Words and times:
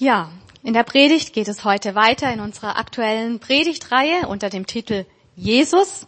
Ja, 0.00 0.30
in 0.62 0.72
der 0.72 0.82
Predigt 0.82 1.34
geht 1.34 1.46
es 1.46 1.62
heute 1.62 1.94
weiter 1.94 2.32
in 2.32 2.40
unserer 2.40 2.78
aktuellen 2.78 3.38
Predigtreihe 3.38 4.28
unter 4.28 4.48
dem 4.48 4.66
Titel 4.66 5.04
Jesus. 5.36 6.06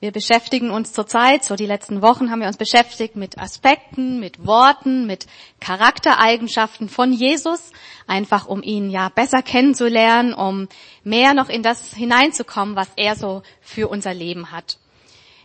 Wir 0.00 0.10
beschäftigen 0.10 0.70
uns 0.70 0.94
zurzeit, 0.94 1.44
so 1.44 1.54
die 1.54 1.66
letzten 1.66 2.00
Wochen 2.00 2.30
haben 2.30 2.40
wir 2.40 2.46
uns 2.46 2.56
beschäftigt 2.56 3.14
mit 3.14 3.36
Aspekten, 3.36 4.20
mit 4.20 4.46
Worten, 4.46 5.06
mit 5.06 5.26
Charaktereigenschaften 5.60 6.88
von 6.88 7.12
Jesus, 7.12 7.72
einfach 8.06 8.46
um 8.46 8.62
ihn 8.62 8.88
ja 8.88 9.10
besser 9.10 9.42
kennenzulernen, 9.42 10.32
um 10.32 10.66
mehr 11.04 11.34
noch 11.34 11.50
in 11.50 11.62
das 11.62 11.92
hineinzukommen, 11.92 12.74
was 12.74 12.88
er 12.96 13.16
so 13.16 13.42
für 13.60 13.88
unser 13.88 14.14
Leben 14.14 14.50
hat. 14.50 14.78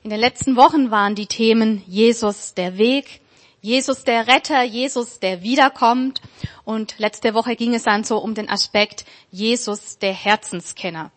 In 0.01 0.11
den 0.11 0.19
letzten 0.21 0.55
Wochen 0.55 0.91
waren 0.91 1.15
die 1.15 1.27
Themen 1.27 1.83
Jesus 1.87 2.53
der 2.53 2.77
Weg, 2.77 3.19
Jesus 3.61 4.03
der 4.03 4.27
Retter, 4.27 4.63
Jesus 4.63 5.19
der 5.19 5.43
wiederkommt. 5.43 6.19
Und 6.63 6.97
letzte 6.97 7.35
Woche 7.35 7.55
ging 7.55 7.75
es 7.75 7.83
dann 7.83 8.03
so 8.03 8.17
um 8.17 8.33
den 8.33 8.49
Aspekt 8.49 9.05
Jesus 9.29 9.99
der 9.99 10.13
Herzenskenner. 10.13 11.11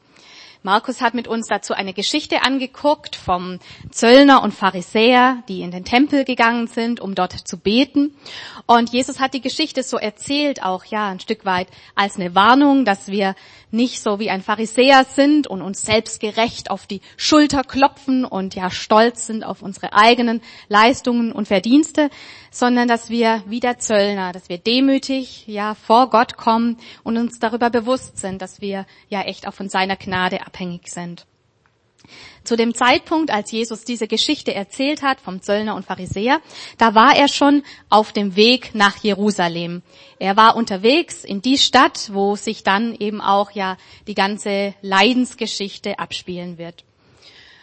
Markus 0.63 1.03
hat 1.03 1.13
mit 1.13 1.29
uns 1.29 1.47
dazu 1.49 1.75
eine 1.75 1.93
Geschichte 1.93 2.43
angeguckt 2.43 3.17
vom 3.17 3.59
Zöllner 3.91 4.43
und 4.43 4.53
Pharisäer, 4.55 5.43
die 5.47 5.61
in 5.61 5.71
den 5.71 5.85
Tempel 5.85 6.25
gegangen 6.25 6.69
sind, 6.69 7.01
um 7.01 7.15
dort 7.15 7.33
zu 7.33 7.59
beten. 7.59 8.17
Und 8.67 8.91
Jesus 8.91 9.21
hat 9.21 9.35
die 9.35 9.43
Geschichte 9.43 9.83
so 9.83 9.99
erzählt, 9.99 10.63
auch 10.63 10.87
ja 10.87 11.09
ein 11.09 11.21
Stück 11.21 11.45
weit 11.45 11.69
als 11.95 12.17
eine 12.17 12.35
Warnung, 12.35 12.87
dass 12.87 13.09
wir 13.09 13.35
nicht 13.75 14.01
so 14.01 14.19
wie 14.19 14.31
ein 14.31 14.41
Pharisäer 14.41 15.05
sind 15.05 15.47
und 15.47 15.61
uns 15.61 15.83
selbstgerecht 15.83 16.71
auf 16.71 16.87
die 16.87 17.03
Schulter 17.19 17.63
klopfen 17.63 18.25
und 18.25 18.55
ja 18.55 18.71
stolz 18.71 19.27
sind 19.27 19.45
auf 19.45 19.61
unsere 19.61 19.93
eigenen 19.93 20.41
Leistungen 20.69 21.33
und 21.33 21.49
Verdienste, 21.49 22.09
sondern 22.51 22.89
dass 22.89 23.11
wir 23.11 23.43
wie 23.47 23.61
der 23.61 23.79
Zöllner, 23.79 24.33
dass 24.33 24.49
wir 24.49 24.59
demütig 24.59 25.47
ja 25.47 25.75
vor 25.75 26.09
Gott 26.09 26.37
kommen 26.37 26.79
und 27.03 27.19
uns 27.19 27.39
darüber 27.39 27.69
bewusst 27.69 28.19
sind, 28.19 28.41
dass 28.41 28.61
wir 28.61 28.87
ja 29.09 29.23
echt 29.23 29.47
auch 29.47 29.55
von 29.55 29.69
seiner 29.69 29.97
Gnade 29.97 30.47
abhängig 30.47 30.89
sind. 30.89 31.27
Zu 32.45 32.57
dem 32.57 32.75
Zeitpunkt, 32.75 33.31
als 33.31 33.51
Jesus 33.51 33.85
diese 33.85 34.07
Geschichte 34.07 34.55
erzählt 34.55 35.03
hat 35.03 35.21
vom 35.21 35.41
Zöllner 35.41 35.75
und 35.75 35.87
Pharisäer, 35.87 36.41
da 36.79 36.95
war 36.95 37.17
er 37.17 37.29
schon 37.29 37.63
auf 37.89 38.13
dem 38.13 38.37
Weg 38.37 38.75
nach 38.75 38.99
Jerusalem. 38.99 39.83
Er 40.19 40.37
war 40.37 40.57
unterwegs 40.57 41.25
in 41.25 41.41
die 41.41 41.59
Stadt, 41.59 42.11
wo 42.13 42.37
sich 42.37 42.63
dann 42.63 42.95
eben 42.95 43.21
auch 43.21 43.51
ja 43.53 43.77
die 44.07 44.15
ganze 44.15 44.75
Leidensgeschichte 44.83 45.99
abspielen 45.99 46.59
wird. 46.59 46.85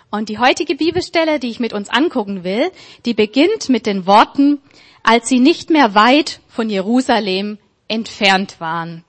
Und 0.10 0.30
die 0.30 0.40
heutige 0.40 0.76
Bibelstelle, 0.76 1.40
die 1.40 1.50
ich 1.50 1.60
mit 1.60 1.74
uns 1.74 1.90
angucken 1.90 2.44
will, 2.44 2.70
die 3.06 3.14
beginnt 3.14 3.70
mit 3.70 3.86
den 3.86 4.06
Worten, 4.06 4.62
als 5.04 5.30
sie 5.30 5.40
nicht 5.40 5.70
mehr 5.70 5.96
weit 5.96 6.42
von 6.50 6.70
Jerusalem 6.70 7.60
entfernt 7.88 8.60
waren. 8.60 9.06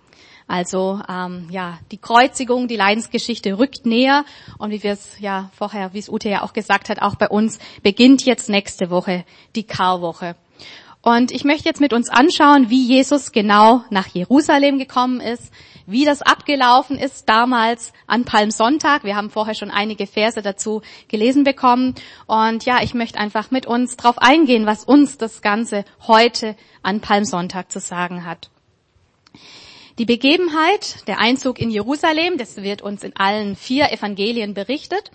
Also 0.52 1.00
ähm, 1.08 1.46
ja, 1.50 1.78
die 1.92 1.96
Kreuzigung, 1.96 2.68
die 2.68 2.76
Leidensgeschichte 2.76 3.56
rückt 3.56 3.86
näher 3.86 4.26
und 4.58 4.70
wie 4.70 4.82
wir 4.82 4.92
es 4.92 5.18
ja 5.18 5.48
vorher, 5.56 5.94
wie 5.94 5.98
es 5.98 6.10
Ute 6.10 6.28
ja 6.28 6.42
auch 6.42 6.52
gesagt 6.52 6.90
hat, 6.90 7.00
auch 7.00 7.14
bei 7.14 7.26
uns 7.26 7.58
beginnt 7.82 8.26
jetzt 8.26 8.50
nächste 8.50 8.90
Woche 8.90 9.24
die 9.56 9.62
Karwoche. 9.62 10.36
Und 11.00 11.32
ich 11.32 11.44
möchte 11.44 11.70
jetzt 11.70 11.80
mit 11.80 11.94
uns 11.94 12.10
anschauen, 12.10 12.68
wie 12.68 12.86
Jesus 12.86 13.32
genau 13.32 13.82
nach 13.88 14.08
Jerusalem 14.08 14.78
gekommen 14.78 15.22
ist, 15.22 15.50
wie 15.86 16.04
das 16.04 16.20
abgelaufen 16.20 16.98
ist 16.98 17.30
damals 17.30 17.94
an 18.06 18.26
Palmsonntag. 18.26 19.04
Wir 19.04 19.16
haben 19.16 19.30
vorher 19.30 19.54
schon 19.54 19.70
einige 19.70 20.06
Verse 20.06 20.42
dazu 20.42 20.82
gelesen 21.08 21.44
bekommen. 21.44 21.94
Und 22.26 22.66
ja, 22.66 22.82
ich 22.82 22.92
möchte 22.92 23.18
einfach 23.18 23.50
mit 23.50 23.64
uns 23.64 23.96
darauf 23.96 24.18
eingehen, 24.18 24.66
was 24.66 24.84
uns 24.84 25.16
das 25.16 25.40
Ganze 25.40 25.86
heute 26.06 26.56
an 26.82 27.00
Palmsonntag 27.00 27.72
zu 27.72 27.80
sagen 27.80 28.26
hat. 28.26 28.51
Die 29.98 30.06
Begebenheit, 30.06 31.06
der 31.06 31.18
Einzug 31.18 31.58
in 31.58 31.70
Jerusalem, 31.70 32.38
das 32.38 32.56
wird 32.56 32.80
uns 32.80 33.04
in 33.04 33.14
allen 33.14 33.56
vier 33.56 33.92
Evangelien 33.92 34.54
berichtet. 34.54 35.10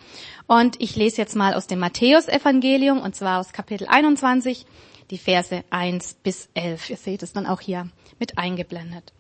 Und 0.46 0.80
ich 0.80 0.96
lese 0.96 1.18
jetzt 1.18 1.36
mal 1.36 1.56
aus 1.56 1.66
dem 1.66 1.80
Matthäusevangelium, 1.80 3.02
und 3.02 3.16
zwar 3.16 3.40
aus 3.40 3.54
Kapitel 3.54 3.88
21, 3.88 4.68
die 5.10 5.18
Verse 5.18 5.64
1 5.72 6.18
bis 6.22 6.50
11. 6.54 6.92
Ihr 6.92 6.98
seht 6.98 7.24
es 7.24 7.34
dann 7.34 7.48
auch 7.48 7.60
hier 7.60 7.90
mit 8.20 8.38
eingeblendet. 8.38 9.14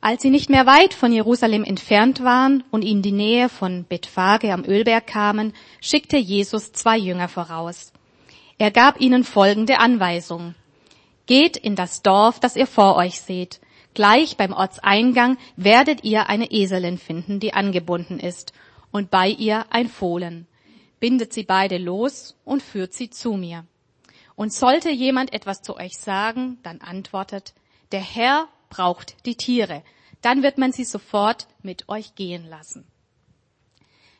Als 0.00 0.22
sie 0.22 0.30
nicht 0.30 0.48
mehr 0.48 0.66
weit 0.66 0.94
von 0.94 1.12
Jerusalem 1.12 1.64
entfernt 1.64 2.22
waren 2.22 2.62
und 2.70 2.84
in 2.84 3.02
die 3.02 3.12
Nähe 3.12 3.48
von 3.48 3.84
Bethphage 3.84 4.52
am 4.52 4.64
Ölberg 4.64 5.08
kamen, 5.08 5.54
schickte 5.80 6.18
Jesus 6.18 6.72
zwei 6.72 6.98
Jünger 6.98 7.28
voraus. 7.28 7.92
Er 8.58 8.70
gab 8.70 9.00
ihnen 9.00 9.24
folgende 9.24 9.78
Anweisung. 9.80 10.54
Geht 11.26 11.56
in 11.56 11.74
das 11.74 12.02
Dorf, 12.02 12.38
das 12.38 12.54
ihr 12.54 12.68
vor 12.68 12.96
euch 12.96 13.20
seht. 13.20 13.60
Gleich 13.94 14.36
beim 14.36 14.52
Ortseingang 14.52 15.36
werdet 15.56 16.04
ihr 16.04 16.28
eine 16.28 16.50
Eselin 16.50 16.98
finden, 16.98 17.40
die 17.40 17.52
angebunden 17.52 18.18
ist, 18.18 18.52
und 18.90 19.10
bei 19.10 19.28
ihr 19.28 19.66
ein 19.70 19.88
Fohlen. 19.88 20.46
Bindet 21.00 21.32
sie 21.32 21.42
beide 21.42 21.78
los 21.78 22.36
und 22.44 22.62
führt 22.62 22.94
sie 22.94 23.10
zu 23.10 23.34
mir. 23.34 23.66
Und 24.34 24.52
sollte 24.52 24.90
jemand 24.90 25.32
etwas 25.32 25.62
zu 25.62 25.76
euch 25.76 25.98
sagen, 25.98 26.58
dann 26.62 26.80
antwortet, 26.80 27.54
der 27.90 28.00
Herr 28.00 28.48
braucht 28.70 29.26
die 29.26 29.36
Tiere. 29.36 29.82
Dann 30.22 30.42
wird 30.42 30.56
man 30.56 30.72
sie 30.72 30.84
sofort 30.84 31.48
mit 31.62 31.88
euch 31.88 32.14
gehen 32.14 32.48
lassen. 32.48 32.86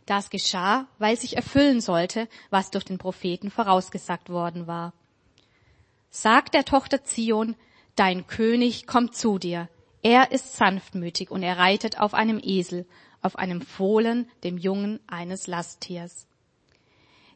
Das 0.04 0.30
geschah, 0.30 0.86
weil 0.98 1.16
sich 1.16 1.36
erfüllen 1.36 1.80
sollte, 1.80 2.28
was 2.50 2.70
durch 2.70 2.84
den 2.84 2.98
Propheten 2.98 3.50
vorausgesagt 3.50 4.28
worden 4.28 4.66
war. 4.66 4.92
Sagt 6.10 6.54
der 6.54 6.64
Tochter 6.64 7.04
Zion, 7.04 7.56
Dein 7.96 8.26
König 8.26 8.86
kommt 8.86 9.14
zu 9.14 9.38
dir. 9.38 9.68
Er 10.02 10.32
ist 10.32 10.56
sanftmütig 10.56 11.30
und 11.30 11.42
er 11.42 11.58
reitet 11.58 12.00
auf 12.00 12.14
einem 12.14 12.40
Esel, 12.42 12.86
auf 13.20 13.36
einem 13.36 13.60
Fohlen, 13.60 14.28
dem 14.44 14.56
Jungen 14.58 14.98
eines 15.06 15.46
Lasttiers. 15.46 16.26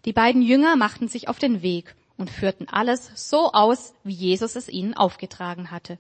Die 0.05 0.13
beiden 0.13 0.41
Jünger 0.41 0.77
machten 0.77 1.09
sich 1.09 1.29
auf 1.29 1.39
den 1.39 1.63
Weg 1.63 1.95
und 2.17 2.31
führten 2.31 2.69
alles 2.69 3.11
so 3.15 3.53
aus, 3.53 3.93
wie 4.03 4.15
Jesus 4.15 4.57
es 4.57 4.69
ihnen 4.69 4.95
aufgetragen 4.95 5.71
hatte. 5.71 5.99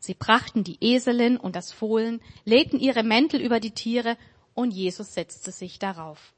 Sie 0.00 0.14
brachten 0.14 0.64
die 0.64 0.78
Eselin 0.80 1.36
und 1.36 1.56
das 1.56 1.72
Fohlen, 1.72 2.20
legten 2.44 2.80
ihre 2.80 3.04
Mäntel 3.04 3.40
über 3.40 3.60
die 3.60 3.70
Tiere 3.70 4.18
und 4.54 4.72
Jesus 4.72 5.14
setzte 5.14 5.52
sich 5.52 5.78
darauf. 5.78 6.34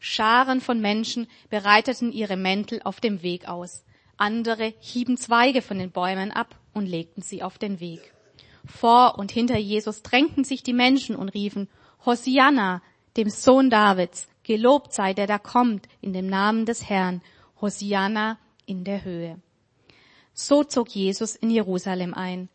Scharen 0.00 0.60
von 0.60 0.80
Menschen 0.80 1.28
bereiteten 1.50 2.10
ihre 2.12 2.36
Mäntel 2.36 2.80
auf 2.84 3.00
dem 3.00 3.22
Weg 3.22 3.48
aus. 3.48 3.84
Andere 4.18 4.74
hieben 4.80 5.16
Zweige 5.16 5.62
von 5.62 5.78
den 5.78 5.92
Bäumen 5.92 6.32
ab 6.32 6.56
und 6.74 6.86
legten 6.86 7.22
sie 7.22 7.42
auf 7.42 7.56
den 7.56 7.78
Weg. 7.78 8.12
Vor 8.66 9.16
und 9.16 9.30
hinter 9.30 9.56
Jesus 9.56 10.02
drängten 10.02 10.42
sich 10.42 10.64
die 10.64 10.72
Menschen 10.72 11.14
und 11.14 11.30
riefen, 11.30 11.68
Hosianna, 12.04 12.82
dem 13.16 13.30
Sohn 13.30 13.70
Davids, 13.70 14.28
gelobt 14.42 14.92
sei 14.92 15.14
der 15.14 15.28
da 15.28 15.38
kommt 15.38 15.88
in 16.00 16.12
dem 16.12 16.26
Namen 16.26 16.66
des 16.66 16.88
Herrn, 16.88 17.22
Hosianna 17.60 18.38
in 18.66 18.82
der 18.82 19.04
Höhe. 19.04 19.40
So 20.34 20.64
zog 20.64 20.88
Jesus 20.88 21.36
in 21.36 21.50
Jerusalem 21.50 22.12
ein. 22.12 22.48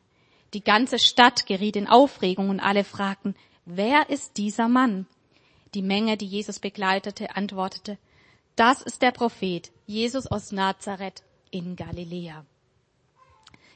Die 0.53 0.63
ganze 0.63 1.00
Stadt 1.00 1.46
geriet 1.46 1.78
in 1.78 1.88
Aufregung 1.88 2.50
und 2.50 2.59
alle 2.59 2.84
fragten, 2.84 3.35
wer 3.66 4.09
ist 4.09 4.38
dieser 4.38 4.68
Mann? 4.68 5.07
Die 5.73 5.81
Menge, 5.81 6.18
die 6.18 6.28
Jesus 6.28 6.59
begleitete, 6.59 7.35
antwortete, 7.35 7.97
das 8.56 8.81
ist 8.81 9.02
der 9.02 9.12
Prophet, 9.12 9.72
Jesus 9.88 10.28
aus 10.28 10.52
Nazareth 10.52 11.23
in 11.53 11.75
Galiläa. 11.75 12.46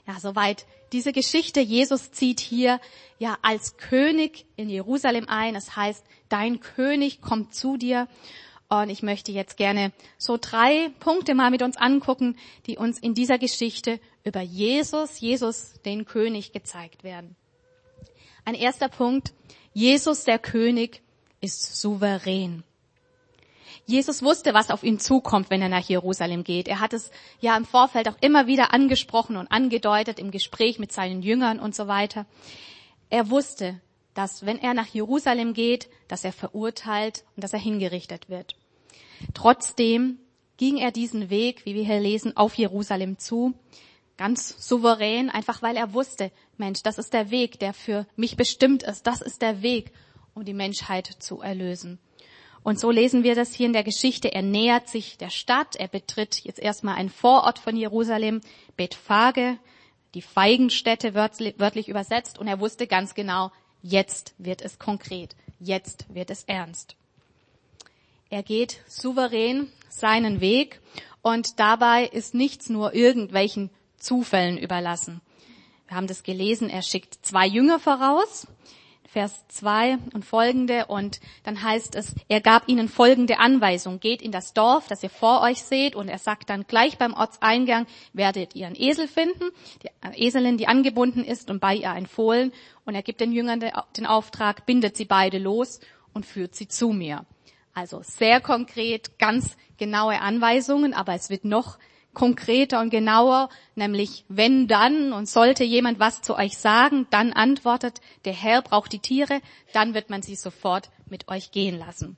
Ja, 0.07 0.19
soweit 0.19 0.65
diese 0.93 1.11
Geschichte. 1.11 1.59
Jesus 1.59 2.11
zieht 2.11 2.39
hier 2.39 2.79
ja 3.19 3.37
als 3.41 3.77
König 3.77 4.45
in 4.55 4.69
Jerusalem 4.69 5.25
ein. 5.27 5.53
Das 5.53 5.75
heißt, 5.75 6.03
dein 6.29 6.59
König 6.59 7.21
kommt 7.21 7.53
zu 7.53 7.77
dir. 7.77 8.07
Und 8.69 8.89
ich 8.89 9.03
möchte 9.03 9.31
jetzt 9.31 9.57
gerne 9.57 9.93
so 10.17 10.37
drei 10.39 10.89
Punkte 10.99 11.35
mal 11.35 11.51
mit 11.51 11.61
uns 11.61 11.77
angucken, 11.77 12.35
die 12.65 12.77
uns 12.77 12.99
in 12.99 13.13
dieser 13.13 13.37
Geschichte 13.37 13.99
über 14.23 14.41
Jesus, 14.41 15.19
Jesus 15.19 15.73
den 15.85 16.05
König 16.05 16.51
gezeigt 16.51 17.03
werden. 17.03 17.35
Ein 18.43 18.55
erster 18.55 18.89
Punkt. 18.89 19.33
Jesus 19.73 20.23
der 20.23 20.39
König 20.39 21.01
ist 21.39 21.79
souverän. 21.79 22.63
Jesus 23.87 24.21
wusste, 24.21 24.53
was 24.53 24.69
auf 24.69 24.83
ihn 24.83 24.99
zukommt, 24.99 25.49
wenn 25.49 25.61
er 25.61 25.69
nach 25.69 25.87
Jerusalem 25.87 26.43
geht. 26.43 26.67
Er 26.67 26.81
hat 26.81 26.91
es 26.91 27.09
ja 27.39 27.55
im 27.55 27.63
Vorfeld 27.63 28.09
auch 28.09 28.17
immer 28.19 28.45
wieder 28.45 28.73
angesprochen 28.73 29.37
und 29.37 29.49
angedeutet 29.49 30.19
im 30.19 30.29
Gespräch 30.29 30.77
mit 30.77 30.91
seinen 30.91 31.21
Jüngern 31.21 31.57
und 31.57 31.73
so 31.73 31.87
weiter. 31.87 32.25
Er 33.09 33.29
wusste, 33.29 33.79
dass 34.13 34.45
wenn 34.45 34.59
er 34.59 34.73
nach 34.73 34.87
Jerusalem 34.87 35.53
geht, 35.53 35.87
dass 36.09 36.25
er 36.25 36.33
verurteilt 36.33 37.23
und 37.37 37.43
dass 37.45 37.53
er 37.53 37.59
hingerichtet 37.59 38.29
wird. 38.29 38.57
Trotzdem 39.33 40.19
ging 40.57 40.75
er 40.77 40.91
diesen 40.91 41.29
Weg, 41.29 41.65
wie 41.65 41.73
wir 41.73 41.85
hier 41.85 42.01
lesen, 42.01 42.35
auf 42.35 42.55
Jerusalem 42.55 43.17
zu, 43.19 43.53
ganz 44.17 44.67
souverän, 44.67 45.29
einfach 45.29 45.61
weil 45.61 45.77
er 45.77 45.93
wusste, 45.93 46.31
Mensch, 46.57 46.83
das 46.83 46.97
ist 46.97 47.13
der 47.13 47.31
Weg, 47.31 47.59
der 47.59 47.73
für 47.73 48.05
mich 48.17 48.35
bestimmt 48.35 48.83
ist, 48.83 49.07
das 49.07 49.21
ist 49.21 49.41
der 49.41 49.61
Weg, 49.61 49.93
um 50.33 50.43
die 50.43 50.53
Menschheit 50.53 51.07
zu 51.19 51.39
erlösen. 51.39 51.99
Und 52.63 52.79
so 52.79 52.91
lesen 52.91 53.23
wir 53.23 53.35
das 53.35 53.53
hier 53.53 53.67
in 53.67 53.73
der 53.73 53.83
Geschichte. 53.83 54.33
Er 54.33 54.41
nähert 54.41 54.89
sich 54.89 55.17
der 55.17 55.29
Stadt. 55.29 55.75
Er 55.75 55.87
betritt 55.87 56.43
jetzt 56.43 56.59
erstmal 56.59 56.95
einen 56.95 57.09
Vorort 57.09 57.59
von 57.59 57.77
Jerusalem, 57.77 58.41
Bethphage. 58.75 59.57
die 60.13 60.21
Feigenstätte 60.21 61.13
wörtlich 61.13 61.87
übersetzt 61.89 62.39
und 62.39 62.47
er 62.47 62.59
wusste 62.59 62.87
ganz 62.87 63.13
genau, 63.13 63.51
jetzt 63.83 64.33
wird 64.37 64.61
es 64.61 64.79
konkret, 64.79 65.35
jetzt 65.59 66.05
wird 66.13 66.31
es 66.31 66.43
ernst. 66.45 66.95
Er 68.29 68.41
geht 68.41 68.81
souverän 68.87 69.71
seinen 69.89 70.41
Weg 70.41 70.81
und 71.21 71.59
dabei 71.59 72.05
ist 72.05 72.33
nichts 72.33 72.69
nur 72.69 72.93
irgendwelchen 72.93 73.69
Zufällen 73.97 74.57
überlassen. 74.57 75.21
Wir 75.87 75.97
haben 75.97 76.07
das 76.07 76.23
gelesen, 76.23 76.69
er 76.69 76.81
schickt 76.81 77.25
zwei 77.25 77.45
Jünger 77.47 77.79
voraus, 77.79 78.47
Vers 79.07 79.47
2 79.47 79.97
und 80.13 80.25
folgende, 80.25 80.85
und 80.87 81.21
dann 81.43 81.63
heißt 81.63 81.95
es, 81.95 82.13
er 82.27 82.41
gab 82.41 82.67
ihnen 82.67 82.89
folgende 82.89 83.39
Anweisung, 83.39 83.99
geht 83.99 84.21
in 84.21 84.31
das 84.31 84.53
Dorf, 84.53 84.87
das 84.87 85.01
ihr 85.01 85.09
vor 85.09 85.41
euch 85.41 85.63
seht, 85.63 85.95
und 85.95 86.09
er 86.09 86.17
sagt 86.17 86.49
dann 86.49 86.67
gleich 86.67 86.97
beim 86.97 87.13
Ortseingang, 87.13 87.87
werdet 88.13 88.53
ihr 88.55 88.67
einen 88.67 88.75
Esel 88.75 89.07
finden, 89.07 89.45
die 89.81 89.89
Eselin, 90.25 90.57
die 90.57 90.67
angebunden 90.67 91.23
ist, 91.23 91.49
und 91.49 91.59
bei 91.59 91.75
ihr 91.75 91.91
ein 91.91 92.05
Fohlen, 92.05 92.51
und 92.85 92.95
er 92.95 93.01
gibt 93.01 93.21
den 93.21 93.31
Jüngern 93.31 93.63
den 93.95 94.05
Auftrag, 94.05 94.65
bindet 94.65 94.97
sie 94.97 95.05
beide 95.05 95.37
los 95.37 95.79
und 96.13 96.25
führt 96.25 96.55
sie 96.55 96.67
zu 96.67 96.89
mir. 96.89 97.25
Also 97.73 98.01
sehr 98.03 98.41
konkret, 98.41 99.19
ganz 99.19 99.55
genaue 99.77 100.19
Anweisungen, 100.19 100.93
aber 100.93 101.13
es 101.13 101.29
wird 101.29 101.45
noch 101.45 101.77
konkreter 102.13 102.81
und 102.81 102.89
genauer, 102.89 103.49
nämlich 103.75 104.25
wenn 104.27 104.67
dann 104.67 105.13
und 105.13 105.29
sollte 105.29 105.63
jemand 105.63 105.99
was 105.99 106.21
zu 106.21 106.35
euch 106.35 106.57
sagen, 106.57 107.05
dann 107.09 107.33
antwortet, 107.33 108.01
der 108.25 108.33
Herr 108.33 108.61
braucht 108.61 108.91
die 108.91 108.99
Tiere, 108.99 109.41
dann 109.73 109.93
wird 109.93 110.09
man 110.09 110.21
sie 110.21 110.35
sofort 110.35 110.89
mit 111.09 111.27
euch 111.27 111.51
gehen 111.51 111.77
lassen. 111.77 112.17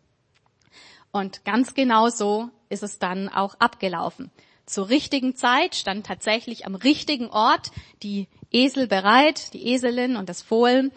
Und 1.11 1.43
ganz 1.43 1.73
genau 1.73 2.09
so 2.09 2.49
ist 2.69 2.83
es 2.83 2.99
dann 2.99 3.29
auch 3.29 3.55
abgelaufen. 3.59 4.31
Zur 4.65 4.89
richtigen 4.89 5.35
Zeit 5.35 5.75
stand 5.75 6.05
tatsächlich 6.05 6.67
am 6.67 6.75
richtigen 6.75 7.27
Ort 7.31 7.71
die 8.03 8.27
Esel 8.51 8.87
bereit, 8.87 9.53
die 9.53 9.67
Eselin 9.67 10.15
und 10.15 10.29
das 10.29 10.43
Fohlen. 10.43 10.91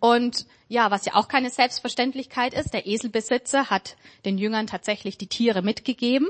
Und 0.00 0.46
ja, 0.68 0.90
was 0.90 1.04
ja 1.06 1.14
auch 1.14 1.28
keine 1.28 1.50
Selbstverständlichkeit 1.50 2.54
ist, 2.54 2.72
der 2.74 2.86
Eselbesitzer 2.86 3.70
hat 3.70 3.96
den 4.24 4.38
Jüngern 4.38 4.66
tatsächlich 4.66 5.18
die 5.18 5.26
Tiere 5.26 5.62
mitgegeben. 5.62 6.28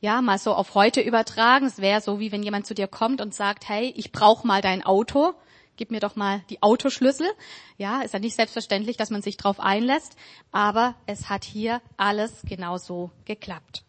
Ja, 0.00 0.20
mal 0.22 0.38
so 0.38 0.54
auf 0.54 0.74
heute 0.74 1.00
übertragen. 1.00 1.66
Es 1.66 1.78
wäre 1.78 2.00
so, 2.00 2.20
wie 2.20 2.32
wenn 2.32 2.42
jemand 2.42 2.66
zu 2.66 2.74
dir 2.74 2.88
kommt 2.88 3.20
und 3.20 3.34
sagt, 3.34 3.68
hey, 3.68 3.92
ich 3.96 4.12
brauche 4.12 4.46
mal 4.46 4.60
dein 4.60 4.84
Auto. 4.84 5.34
Gib 5.76 5.90
mir 5.90 6.00
doch 6.00 6.16
mal 6.16 6.42
die 6.50 6.62
Autoschlüssel. 6.62 7.28
Ja, 7.76 8.00
ist 8.00 8.14
ja 8.14 8.18
nicht 8.18 8.36
selbstverständlich, 8.36 8.96
dass 8.96 9.10
man 9.10 9.22
sich 9.22 9.36
drauf 9.36 9.60
einlässt. 9.60 10.16
Aber 10.50 10.94
es 11.06 11.28
hat 11.28 11.44
hier 11.44 11.80
alles 11.96 12.42
genauso 12.48 13.10
geklappt. 13.24 13.84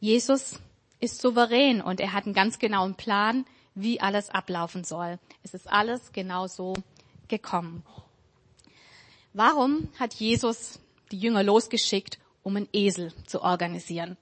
Jesus 0.00 0.58
ist 1.00 1.20
souverän 1.20 1.80
und 1.80 2.00
er 2.00 2.12
hat 2.12 2.24
einen 2.24 2.34
ganz 2.34 2.58
genauen 2.58 2.94
Plan, 2.94 3.44
wie 3.74 4.00
alles 4.00 4.30
ablaufen 4.30 4.84
soll. 4.84 5.18
Es 5.42 5.54
ist 5.54 5.70
alles 5.70 6.12
genauso 6.12 6.74
gekommen. 7.28 7.84
Warum 9.36 9.88
hat 9.98 10.14
Jesus 10.14 10.78
die 11.10 11.18
Jünger 11.18 11.42
losgeschickt, 11.42 12.20
um 12.44 12.54
einen 12.54 12.68
Esel 12.72 13.12
zu 13.26 13.42
organisieren? 13.42 14.16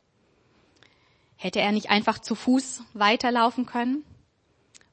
Hätte 1.37 1.61
er 1.61 1.70
nicht 1.70 1.91
einfach 1.91 2.19
zu 2.19 2.35
Fuß 2.35 2.82
weiterlaufen 2.94 3.67
können? 3.67 4.05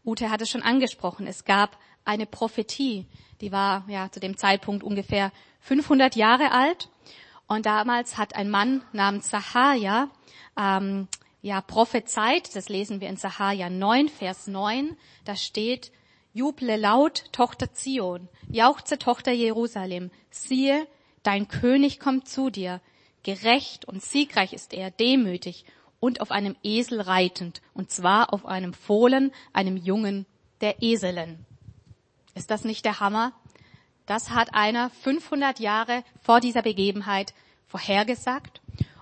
Ute 0.04 0.30
hat 0.30 0.42
es 0.42 0.50
schon 0.50 0.62
angesprochen. 0.62 1.26
Es 1.26 1.46
gab 1.46 1.78
eine 2.04 2.26
Prophetie, 2.26 3.06
die 3.40 3.54
war 3.54 3.86
ja 3.88 4.12
zu 4.12 4.20
dem 4.20 4.36
Zeitpunkt 4.36 4.84
ungefähr 4.84 5.32
500 5.62 6.18
Jahre 6.18 6.52
alt. 6.52 6.90
Und 7.48 7.66
damals 7.66 8.18
hat 8.18 8.36
ein 8.36 8.50
Mann 8.50 8.84
namens 8.92 9.30
Sahaja 9.30 10.10
ähm, 10.58 11.08
ja 11.42 11.62
prophezeit. 11.62 12.54
Das 12.58 12.68
lesen 12.68 13.00
wir 13.00 13.08
in 13.08 13.16
Sahaja 13.16 13.70
9, 13.70 14.10
Vers 14.10 14.48
9. 14.48 14.98
Da 15.24 15.38
steht: 15.38 15.94
Juble 16.34 16.78
laut, 16.78 17.26
Tochter 17.32 17.74
Zion, 17.74 18.30
jauchze, 18.50 19.00
Tochter 19.00 19.32
Jerusalem. 19.32 20.12
Siehe, 20.30 20.88
dein 21.24 21.48
König 21.48 22.00
kommt 22.00 22.28
zu 22.28 22.50
dir. 22.50 22.82
Gerecht 23.24 23.86
und 23.86 24.04
siegreich 24.04 24.54
ist 24.54 24.74
er, 24.74 24.92
demütig 24.92 25.66
und 26.00 26.22
auf 26.22 26.32
einem 26.32 26.56
Esel 26.64 27.02
reitend, 27.02 27.62
und 27.74 27.92
zwar 27.92 28.34
auf 28.34 28.46
einem 28.46 28.74
Fohlen, 28.74 29.32
einem 29.54 29.76
Jungen 29.76 30.26
der 30.62 30.82
Eselen. 30.82 31.46
Ist 32.36 32.52
das 32.52 32.64
nicht 32.64 32.86
der 32.86 33.00
Hammer? 33.00 33.34
Das 34.06 34.30
hat 34.30 34.54
einer 34.54 34.90
500 34.90 35.60
Jahre 35.60 36.04
vor 36.22 36.40
dieser 36.40 36.62
Begebenheit 36.62 37.34
vorhergesagt 37.68 38.62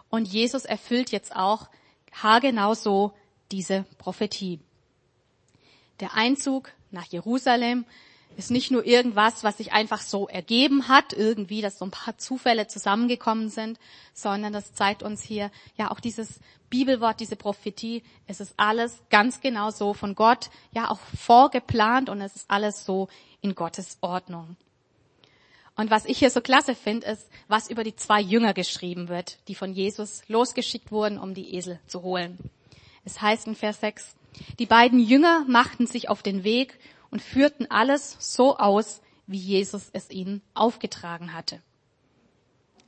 und 0.09 0.27
Jesus 0.27 0.65
erfüllt 0.65 1.11
jetzt 1.11 1.35
auch 1.35 1.69
haargenau 2.11 2.73
so 2.73 3.13
diese 3.51 3.85
Prophetie. 3.97 4.59
Der 5.99 6.15
Einzug 6.15 6.71
nach 6.91 7.05
Jerusalem 7.05 7.85
ist 8.35 8.51
nicht 8.51 8.71
nur 8.71 8.85
irgendwas, 8.85 9.43
was 9.43 9.57
sich 9.57 9.71
einfach 9.71 10.01
so 10.01 10.27
ergeben 10.27 10.87
hat, 10.87 11.13
irgendwie, 11.13 11.61
dass 11.61 11.79
so 11.79 11.85
ein 11.85 11.91
paar 11.91 12.17
Zufälle 12.17 12.67
zusammengekommen 12.67 13.49
sind, 13.49 13.79
sondern 14.13 14.53
das 14.53 14.73
zeigt 14.73 15.01
uns 15.01 15.21
hier 15.21 15.49
ja 15.75 15.89
auch 15.91 15.99
dieses 15.99 16.39
Bibelwort, 16.69 17.19
diese 17.19 17.35
Prophetie. 17.35 18.03
Es 18.27 18.39
ist 18.39 18.53
alles 18.57 19.01
ganz 19.09 19.41
genau 19.41 19.71
so 19.71 19.93
von 19.93 20.13
Gott, 20.13 20.49
ja 20.71 20.89
auch 20.89 20.99
vorgeplant 21.17 22.09
und 22.09 22.21
es 22.21 22.35
ist 22.35 22.51
alles 22.51 22.85
so 22.85 23.07
in 23.41 23.55
Gottes 23.55 23.97
Ordnung. 24.01 24.55
Und 25.75 25.91
was 25.91 26.05
ich 26.05 26.17
hier 26.17 26.31
so 26.31 26.41
klasse 26.41 26.75
finde, 26.75 27.07
ist, 27.07 27.29
was 27.47 27.69
über 27.69 27.83
die 27.83 27.95
zwei 27.95 28.19
Jünger 28.19 28.53
geschrieben 28.53 29.09
wird, 29.09 29.37
die 29.47 29.55
von 29.55 29.73
Jesus 29.73 30.23
losgeschickt 30.27 30.91
wurden, 30.91 31.19
um 31.19 31.33
die 31.33 31.55
Esel 31.55 31.79
zu 31.85 32.01
holen. 32.01 32.37
Es 33.07 33.21
heißt 33.21 33.47
in 33.47 33.55
Vers 33.55 33.79
6, 33.79 34.17
die 34.59 34.65
beiden 34.65 34.99
Jünger 34.99 35.45
machten 35.47 35.87
sich 35.87 36.09
auf 36.09 36.23
den 36.23 36.43
Weg 36.43 36.77
und 37.09 37.21
führten 37.21 37.65
alles 37.71 38.17
so 38.19 38.57
aus, 38.57 39.01
wie 39.27 39.37
Jesus 39.37 39.89
es 39.93 40.09
ihnen 40.09 40.41
aufgetragen 40.53 41.33
hatte. 41.33 41.61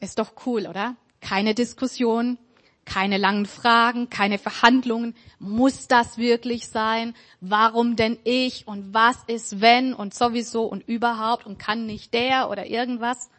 Ist 0.01 0.19
doch 0.19 0.33
cool, 0.45 0.67
oder? 0.67 0.97
Keine 1.21 1.55
Diskussion, 1.55 2.37
keine 2.83 3.17
langen 3.17 3.45
Fragen, 3.45 4.09
keine 4.09 4.39
Verhandlungen. 4.39 5.15
Muss 5.39 5.87
das 5.87 6.17
wirklich 6.17 6.67
sein? 6.67 7.15
Warum 7.39 7.95
denn 7.95 8.19
ich? 8.25 8.67
Und 8.67 8.93
was 8.93 9.23
ist 9.27 9.61
wenn? 9.61 9.93
Und 9.93 10.13
sowieso 10.13 10.65
und 10.65 10.85
überhaupt? 10.85 11.45
Und 11.45 11.59
kann 11.59 11.85
nicht 11.85 12.13
der 12.13 12.49
oder 12.49 12.65
irgendwas? 12.65 13.29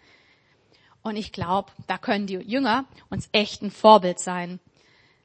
Und 1.03 1.17
ich 1.17 1.31
glaube, 1.31 1.73
da 1.89 1.99
können 1.99 2.27
die 2.27 2.37
Jünger 2.37 2.87
uns 3.11 3.29
echt 3.33 3.61
ein 3.61 3.71
Vorbild 3.71 4.19
sein. 4.19 4.61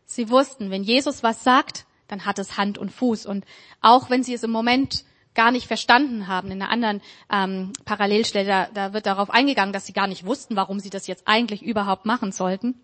Sie 0.06 0.30
wussten, 0.30 0.70
wenn 0.70 0.84
Jesus 0.84 1.24
was 1.24 1.44
sagt, 1.44 1.86
dann 2.08 2.26
hat 2.26 2.40
es 2.40 2.58
Hand 2.58 2.78
und 2.78 2.92
Fuß. 2.92 3.26
Und 3.26 3.46
auch 3.82 4.10
wenn 4.10 4.24
sie 4.24 4.34
es 4.34 4.44
im 4.44 4.52
Moment 4.52 5.04
gar 5.34 5.52
nicht 5.52 5.68
verstanden 5.68 6.28
haben, 6.28 6.52
in 6.52 6.62
einer 6.62 6.72
anderen 6.72 7.02
ähm, 7.30 7.74
Parallelstelle, 7.84 8.48
da, 8.48 8.68
da 8.74 8.94
wird 8.94 9.06
darauf 9.06 9.30
eingegangen, 9.30 9.74
dass 9.74 9.86
sie 9.86 9.94
gar 9.94 10.08
nicht 10.08 10.26
wussten, 10.26 10.56
warum 10.56 10.80
sie 10.80 10.90
das 10.90 11.08
jetzt 11.08 11.28
eigentlich 11.28 11.62
überhaupt 11.62 12.06
machen 12.06 12.32
sollten. 12.32 12.76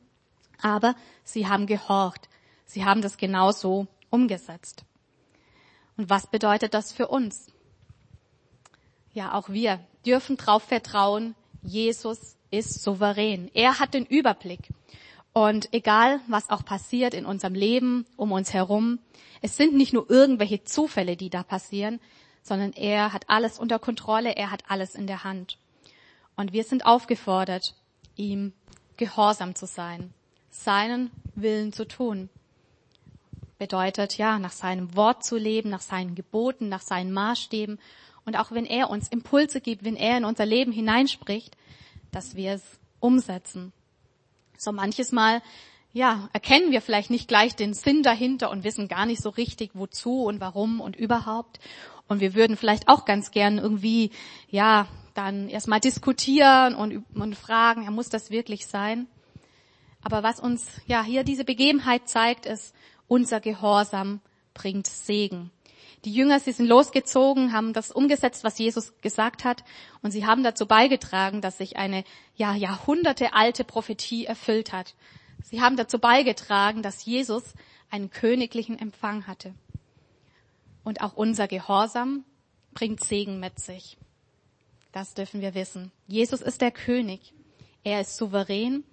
Aber 0.62 0.96
sie 1.24 1.48
haben 1.48 1.66
gehorcht. 1.66 2.28
Sie 2.66 2.86
haben 2.86 3.02
das 3.02 3.18
genauso 3.18 3.88
umgesetzt. 4.10 4.84
Und 5.98 6.10
was 6.10 6.28
bedeutet 6.28 6.74
das 6.74 6.92
für 6.92 7.08
uns? 7.08 7.48
Ja, 9.14 9.34
auch 9.34 9.50
wir 9.50 9.80
dürfen 10.06 10.38
darauf 10.38 10.64
vertrauen, 10.64 11.36
Jesus 11.64 12.38
ist 12.50 12.82
souverän. 12.82 13.50
Er 13.54 13.80
hat 13.80 13.94
den 13.94 14.06
Überblick. 14.06 14.70
Und 15.34 15.74
egal, 15.74 16.20
was 16.28 16.50
auch 16.50 16.66
passiert 16.66 17.14
in 17.14 17.26
unserem 17.26 17.54
Leben, 17.54 18.06
um 18.18 18.32
uns 18.32 18.54
herum, 18.54 19.00
es 19.42 19.56
sind 19.56 19.74
nicht 19.74 19.94
nur 19.94 20.10
irgendwelche 20.10 20.64
Zufälle, 20.64 21.16
die 21.16 21.30
da 21.30 21.44
passieren, 21.44 22.00
sondern 22.44 22.74
er 22.74 23.14
hat 23.14 23.30
alles 23.30 23.60
unter 23.60 23.80
Kontrolle, 23.80 24.36
er 24.36 24.52
hat 24.52 24.64
alles 24.68 24.96
in 24.96 25.08
der 25.08 25.24
Hand. 25.24 25.58
Und 26.36 26.54
wir 26.54 26.64
sind 26.64 26.86
aufgefordert, 26.86 27.76
ihm 28.16 28.54
gehorsam 28.98 29.56
zu 29.56 29.66
sein, 29.66 30.14
seinen 30.50 31.12
Willen 31.36 31.72
zu 31.72 31.88
tun. 31.88 32.30
Bedeutet 33.58 34.18
ja, 34.18 34.38
nach 34.40 34.52
seinem 34.52 34.96
Wort 34.96 35.24
zu 35.24 35.38
leben, 35.38 35.70
nach 35.70 35.82
seinen 35.82 36.16
Geboten, 36.16 36.68
nach 36.68 36.82
seinen 36.82 37.14
Maßstäben. 37.14 37.80
Und 38.26 38.38
auch 38.38 38.52
wenn 38.52 38.66
er 38.66 38.90
uns 38.90 39.08
Impulse 39.08 39.62
gibt, 39.62 39.84
wenn 39.84 39.96
er 39.96 40.18
in 40.18 40.26
unser 40.26 40.46
Leben 40.46 40.72
hineinspricht, 40.72 41.56
dass 42.12 42.36
wir 42.36 42.54
es 42.54 42.64
umsetzen. 43.00 43.72
So 44.64 44.72
manches 44.72 45.12
Mal, 45.12 45.42
ja, 45.92 46.30
erkennen 46.34 46.72
wir 46.72 46.82
vielleicht 46.82 47.10
nicht 47.10 47.28
gleich 47.28 47.56
den 47.56 47.74
Sinn 47.74 48.04
dahinter 48.04 48.52
und 48.52 48.64
wissen 48.64 48.88
gar 48.88 49.08
nicht 49.08 49.20
so 49.20 49.30
richtig, 49.30 49.72
wozu 49.74 50.24
und 50.24 50.40
warum 50.40 50.82
und 50.82 50.96
überhaupt. 50.96 51.60
Und 52.08 52.20
wir 52.20 52.36
würden 52.36 52.56
vielleicht 52.56 52.88
auch 52.88 53.06
ganz 53.06 53.32
gern 53.32 53.58
irgendwie, 53.58 54.12
ja, 54.52 54.88
dann 55.16 55.50
erstmal 55.50 55.80
diskutieren 55.80 56.76
und, 56.76 57.04
und 57.16 57.36
fragen, 57.36 57.92
muss 57.92 58.10
das 58.10 58.30
wirklich 58.30 58.68
sein? 58.68 59.08
Aber 60.04 60.22
was 60.22 60.40
uns, 60.40 60.68
ja, 60.86 61.02
hier 61.02 61.24
diese 61.24 61.44
Begebenheit 61.44 62.08
zeigt, 62.08 62.46
ist, 62.46 62.76
unser 63.08 63.40
Gehorsam 63.40 64.22
bringt 64.54 64.86
Segen. 64.86 65.50
Die 66.04 66.14
Jünger, 66.14 66.40
sie 66.40 66.52
sind 66.52 66.66
losgezogen, 66.66 67.54
haben 67.54 67.74
das 67.74 67.92
umgesetzt, 67.92 68.44
was 68.44 68.58
Jesus 68.58 68.94
gesagt 69.02 69.44
hat, 69.44 69.64
und 70.02 70.12
sie 70.12 70.26
haben 70.26 70.44
dazu 70.44 70.66
beigetragen, 70.66 71.42
dass 71.42 71.60
sich 71.60 71.78
eine 71.78 72.04
ja, 72.36 72.56
Jahrhunderte 72.56 73.34
alte 73.34 73.64
Prophetie 73.64 74.26
erfüllt 74.26 74.74
hat. 74.74 74.96
Sie 75.44 75.62
haben 75.62 75.78
dazu 75.78 76.00
beigetragen, 76.00 76.82
dass 76.82 77.06
Jesus 77.06 77.54
einen 77.92 78.10
königlichen 78.10 78.80
Empfang 78.80 79.28
hatte. 79.28 79.54
Und 80.84 81.02
auch 81.02 81.14
unser 81.14 81.48
Gehorsam 81.48 82.24
bringt 82.74 83.04
Segen 83.04 83.40
mit 83.40 83.60
sich. 83.60 83.98
Das 84.92 85.14
dürfen 85.14 85.42
wir 85.42 85.54
wissen. 85.54 85.92
Jesus 86.08 86.42
ist 86.42 86.62
der 86.62 86.72
König. 86.72 87.34
Er 87.84 88.02
ist 88.02 88.18
souverän. 88.18 88.84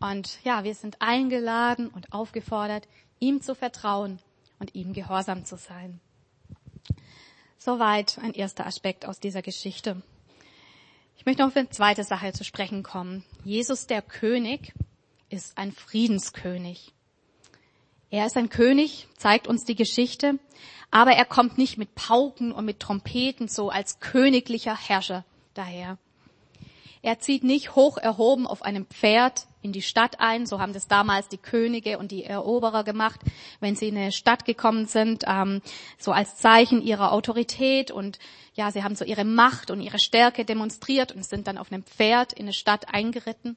Und 0.00 0.38
ja, 0.44 0.64
wir 0.64 0.74
sind 0.74 1.00
eingeladen 1.00 1.88
und 1.88 2.12
aufgefordert, 2.12 2.88
ihm 3.18 3.40
zu 3.42 3.54
vertrauen 3.54 4.18
und 4.58 4.74
ihm 4.74 4.92
gehorsam 4.92 5.44
zu 5.44 5.56
sein. 5.56 6.00
Soweit 7.66 8.20
ein 8.22 8.32
erster 8.32 8.64
Aspekt 8.64 9.06
aus 9.06 9.18
dieser 9.18 9.42
Geschichte. 9.42 10.00
Ich 11.16 11.26
möchte 11.26 11.42
noch 11.42 11.48
auf 11.48 11.56
eine 11.56 11.68
zweite 11.68 12.04
Sache 12.04 12.32
zu 12.32 12.44
sprechen 12.44 12.84
kommen. 12.84 13.24
Jesus 13.42 13.88
der 13.88 14.02
König 14.02 14.72
ist 15.30 15.58
ein 15.58 15.72
Friedenskönig. 15.72 16.94
Er 18.08 18.24
ist 18.24 18.36
ein 18.36 18.50
König, 18.50 19.08
zeigt 19.18 19.48
uns 19.48 19.64
die 19.64 19.74
Geschichte, 19.74 20.38
aber 20.92 21.14
er 21.14 21.24
kommt 21.24 21.58
nicht 21.58 21.76
mit 21.76 21.96
Pauken 21.96 22.52
und 22.52 22.66
mit 22.66 22.78
Trompeten 22.78 23.48
so 23.48 23.68
als 23.68 23.98
königlicher 23.98 24.76
Herrscher 24.76 25.24
daher. 25.54 25.98
Er 27.02 27.18
zieht 27.18 27.44
nicht 27.44 27.74
hoch 27.74 27.98
erhoben 27.98 28.46
auf 28.46 28.62
einem 28.62 28.86
Pferd 28.86 29.46
in 29.62 29.72
die 29.72 29.82
Stadt 29.82 30.20
ein. 30.20 30.46
So 30.46 30.60
haben 30.60 30.72
das 30.72 30.88
damals 30.88 31.28
die 31.28 31.38
Könige 31.38 31.98
und 31.98 32.10
die 32.10 32.24
Eroberer 32.24 32.84
gemacht, 32.84 33.20
wenn 33.60 33.76
sie 33.76 33.88
in 33.88 33.96
eine 33.96 34.12
Stadt 34.12 34.44
gekommen 34.44 34.86
sind, 34.86 35.24
ähm, 35.26 35.60
so 35.98 36.12
als 36.12 36.36
Zeichen 36.36 36.80
ihrer 36.82 37.12
Autorität 37.12 37.90
und 37.90 38.18
ja, 38.54 38.70
sie 38.70 38.82
haben 38.82 38.96
so 38.96 39.04
ihre 39.04 39.24
Macht 39.24 39.70
und 39.70 39.80
ihre 39.80 39.98
Stärke 39.98 40.44
demonstriert 40.44 41.12
und 41.12 41.24
sind 41.24 41.46
dann 41.46 41.58
auf 41.58 41.70
einem 41.70 41.82
Pferd 41.82 42.32
in 42.32 42.46
eine 42.46 42.52
Stadt 42.52 42.94
eingeritten. 42.94 43.56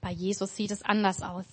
Bei 0.00 0.10
Jesus 0.10 0.56
sieht 0.56 0.70
es 0.70 0.82
anders 0.82 1.22
aus. 1.22 1.46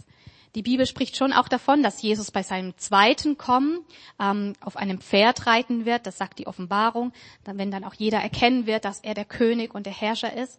Die 0.55 0.61
Bibel 0.61 0.85
spricht 0.85 1.17
schon 1.17 1.33
auch 1.33 1.49
davon, 1.49 1.83
dass 1.83 2.01
Jesus 2.01 2.31
bei 2.31 2.41
seinem 2.41 2.77
zweiten 2.77 3.37
Kommen 3.37 3.81
ähm, 4.21 4.53
auf 4.61 4.77
einem 4.77 5.01
Pferd 5.01 5.47
reiten 5.47 5.85
wird. 5.85 6.07
Das 6.07 6.17
sagt 6.17 6.39
die 6.39 6.47
Offenbarung, 6.47 7.11
wenn 7.43 7.71
dann 7.71 7.83
auch 7.83 7.93
jeder 7.93 8.19
erkennen 8.19 8.65
wird, 8.65 8.85
dass 8.85 9.01
er 9.01 9.13
der 9.13 9.25
König 9.25 9.75
und 9.75 9.85
der 9.85 9.93
Herrscher 9.93 10.33
ist. 10.33 10.57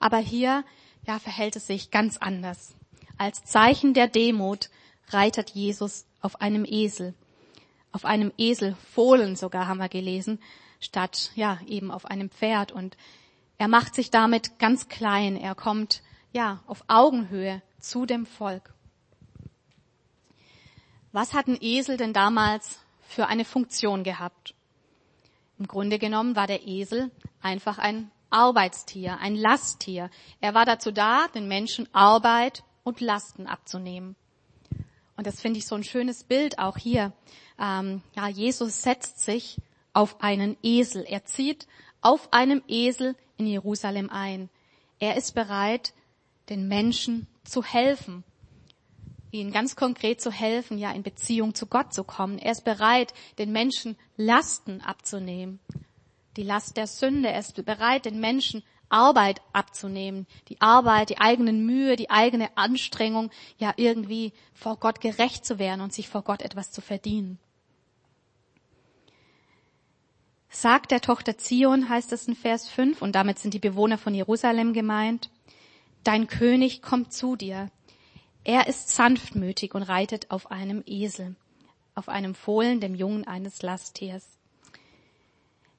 Aber 0.00 0.18
hier 0.18 0.64
ja, 1.06 1.18
verhält 1.18 1.56
es 1.56 1.66
sich 1.66 1.90
ganz 1.90 2.18
anders. 2.18 2.74
Als 3.16 3.42
Zeichen 3.42 3.94
der 3.94 4.06
Demut 4.06 4.68
reitet 5.08 5.50
Jesus 5.50 6.04
auf 6.20 6.42
einem 6.42 6.66
Esel. 6.66 7.14
Auf 7.90 8.04
einem 8.04 8.32
Esel, 8.36 8.76
Fohlen 8.92 9.34
sogar 9.34 9.66
haben 9.66 9.78
wir 9.78 9.88
gelesen, 9.88 10.40
statt 10.78 11.30
ja 11.34 11.58
eben 11.66 11.90
auf 11.90 12.04
einem 12.04 12.28
Pferd. 12.28 12.70
Und 12.70 12.98
er 13.56 13.68
macht 13.68 13.94
sich 13.94 14.10
damit 14.10 14.58
ganz 14.58 14.88
klein. 14.88 15.38
Er 15.38 15.54
kommt 15.54 16.02
ja 16.32 16.60
auf 16.66 16.84
Augenhöhe 16.86 17.62
zu 17.80 18.04
dem 18.04 18.26
Volk. 18.26 18.74
Was 21.18 21.34
hat 21.34 21.48
ein 21.48 21.58
Esel 21.60 21.96
denn 21.96 22.12
damals 22.12 22.78
für 23.00 23.26
eine 23.26 23.44
Funktion 23.44 24.04
gehabt? 24.04 24.54
Im 25.58 25.66
Grunde 25.66 25.98
genommen 25.98 26.36
war 26.36 26.46
der 26.46 26.64
Esel 26.68 27.10
einfach 27.42 27.78
ein 27.78 28.12
Arbeitstier, 28.30 29.18
ein 29.18 29.34
Lasttier. 29.34 30.10
Er 30.40 30.54
war 30.54 30.64
dazu 30.64 30.92
da, 30.92 31.26
den 31.34 31.48
Menschen 31.48 31.92
Arbeit 31.92 32.62
und 32.84 33.00
Lasten 33.00 33.48
abzunehmen. 33.48 34.14
Und 35.16 35.26
das 35.26 35.40
finde 35.40 35.58
ich 35.58 35.66
so 35.66 35.74
ein 35.74 35.82
schönes 35.82 36.22
Bild 36.22 36.60
auch 36.60 36.76
hier. 36.76 37.12
Ähm, 37.58 38.00
ja, 38.14 38.28
Jesus 38.28 38.82
setzt 38.82 39.18
sich 39.18 39.56
auf 39.92 40.22
einen 40.22 40.56
Esel. 40.62 41.04
Er 41.04 41.24
zieht 41.24 41.66
auf 42.00 42.32
einem 42.32 42.62
Esel 42.68 43.16
in 43.38 43.48
Jerusalem 43.48 44.08
ein. 44.08 44.50
Er 45.00 45.16
ist 45.16 45.34
bereit, 45.34 45.94
den 46.48 46.68
Menschen 46.68 47.26
zu 47.42 47.64
helfen 47.64 48.22
ihnen 49.30 49.52
ganz 49.52 49.76
konkret 49.76 50.20
zu 50.20 50.30
helfen, 50.30 50.78
ja 50.78 50.90
in 50.92 51.02
Beziehung 51.02 51.54
zu 51.54 51.66
Gott 51.66 51.92
zu 51.92 52.04
kommen. 52.04 52.38
Er 52.38 52.52
ist 52.52 52.64
bereit, 52.64 53.14
den 53.38 53.52
Menschen 53.52 53.96
Lasten 54.16 54.80
abzunehmen. 54.80 55.60
Die 56.36 56.42
Last 56.42 56.76
der 56.76 56.86
Sünde. 56.86 57.30
Er 57.30 57.40
ist 57.40 57.64
bereit, 57.64 58.04
den 58.04 58.20
Menschen 58.20 58.62
Arbeit 58.88 59.42
abzunehmen. 59.52 60.26
Die 60.48 60.60
Arbeit, 60.60 61.10
die 61.10 61.18
eigenen 61.18 61.66
Mühe, 61.66 61.96
die 61.96 62.10
eigene 62.10 62.56
Anstrengung, 62.56 63.30
ja 63.58 63.72
irgendwie 63.76 64.32
vor 64.54 64.76
Gott 64.76 65.00
gerecht 65.00 65.44
zu 65.44 65.58
werden 65.58 65.80
und 65.80 65.92
sich 65.92 66.08
vor 66.08 66.22
Gott 66.22 66.42
etwas 66.42 66.70
zu 66.70 66.80
verdienen. 66.80 67.38
Sagt 70.50 70.90
der 70.90 71.02
Tochter 71.02 71.36
Zion, 71.36 71.90
heißt 71.90 72.12
es 72.12 72.26
in 72.26 72.34
Vers 72.34 72.68
5, 72.68 73.02
und 73.02 73.12
damit 73.12 73.38
sind 73.38 73.52
die 73.52 73.58
Bewohner 73.58 73.98
von 73.98 74.14
Jerusalem 74.14 74.72
gemeint, 74.72 75.30
dein 76.04 76.26
König 76.26 76.80
kommt 76.80 77.12
zu 77.12 77.36
dir, 77.36 77.70
er 78.48 78.66
ist 78.66 78.88
sanftmütig 78.88 79.74
und 79.74 79.82
reitet 79.82 80.30
auf 80.30 80.50
einem 80.50 80.82
Esel, 80.86 81.36
auf 81.94 82.08
einem 82.08 82.34
Fohlen, 82.34 82.80
dem 82.80 82.94
Jungen 82.94 83.26
eines 83.26 83.60
Lasttiers. 83.60 84.26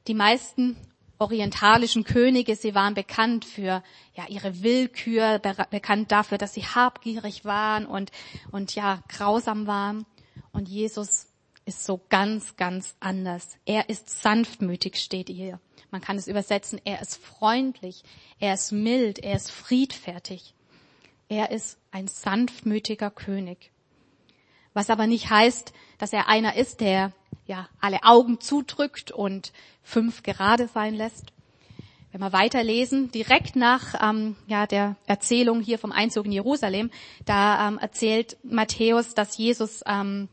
Die 0.07 0.13
meisten 0.13 0.77
orientalischen 1.17 2.03
Könige, 2.03 2.55
sie 2.55 2.75
waren 2.75 2.93
bekannt 2.93 3.43
für 3.43 3.81
ja 4.13 4.27
ihre 4.27 4.61
Willkür, 4.61 5.39
bekannt 5.39 6.11
dafür, 6.11 6.37
dass 6.37 6.53
sie 6.53 6.61
habgierig 6.61 7.43
waren 7.43 7.87
und 7.87 8.11
und 8.51 8.75
ja 8.75 9.01
grausam 9.09 9.65
waren. 9.65 10.05
Und 10.51 10.69
Jesus 10.69 11.25
ist 11.65 11.85
so 11.85 11.99
ganz, 12.09 12.55
ganz 12.55 12.95
anders. 12.99 13.57
Er 13.65 13.89
ist 13.89 14.21
sanftmütig, 14.21 14.97
steht 14.97 15.29
hier. 15.29 15.59
Man 15.89 16.01
kann 16.01 16.17
es 16.19 16.27
übersetzen. 16.27 16.79
Er 16.85 17.01
ist 17.01 17.17
freundlich. 17.17 18.03
Er 18.39 18.53
ist 18.53 18.71
mild. 18.71 19.17
Er 19.17 19.37
ist 19.37 19.49
friedfertig. 19.49 20.53
Er 21.31 21.51
ist 21.51 21.77
ein 21.91 22.07
sanftmütiger 22.07 23.11
König. 23.11 23.71
Was 24.73 24.89
aber 24.89 25.05
nicht 25.05 25.29
heißt, 25.29 25.73
dass 25.99 26.11
er 26.11 26.27
einer 26.27 26.55
ist, 26.55 26.81
der 26.81 27.13
ja 27.45 27.69
alle 27.79 28.03
Augen 28.03 28.41
zudrückt 28.41 29.11
und 29.11 29.53
fünf 29.83 30.23
gerade 30.23 30.67
sein 30.67 30.95
lässt. 30.95 31.31
Wenn 32.11 32.21
wir 32.21 32.33
weiterlesen, 32.33 33.11
direkt 33.11 33.55
nach 33.55 33.93
ähm, 34.01 34.37
ja, 34.47 34.65
der 34.65 34.95
Erzählung 35.05 35.61
hier 35.61 35.77
vom 35.77 35.91
Einzug 35.91 36.25
in 36.25 36.31
Jerusalem, 36.31 36.89
da 37.25 37.67
ähm, 37.67 37.77
erzählt 37.77 38.37
Matthäus, 38.41 39.13
dass 39.13 39.37
Jesus 39.37 39.83
ähm, 39.85 40.29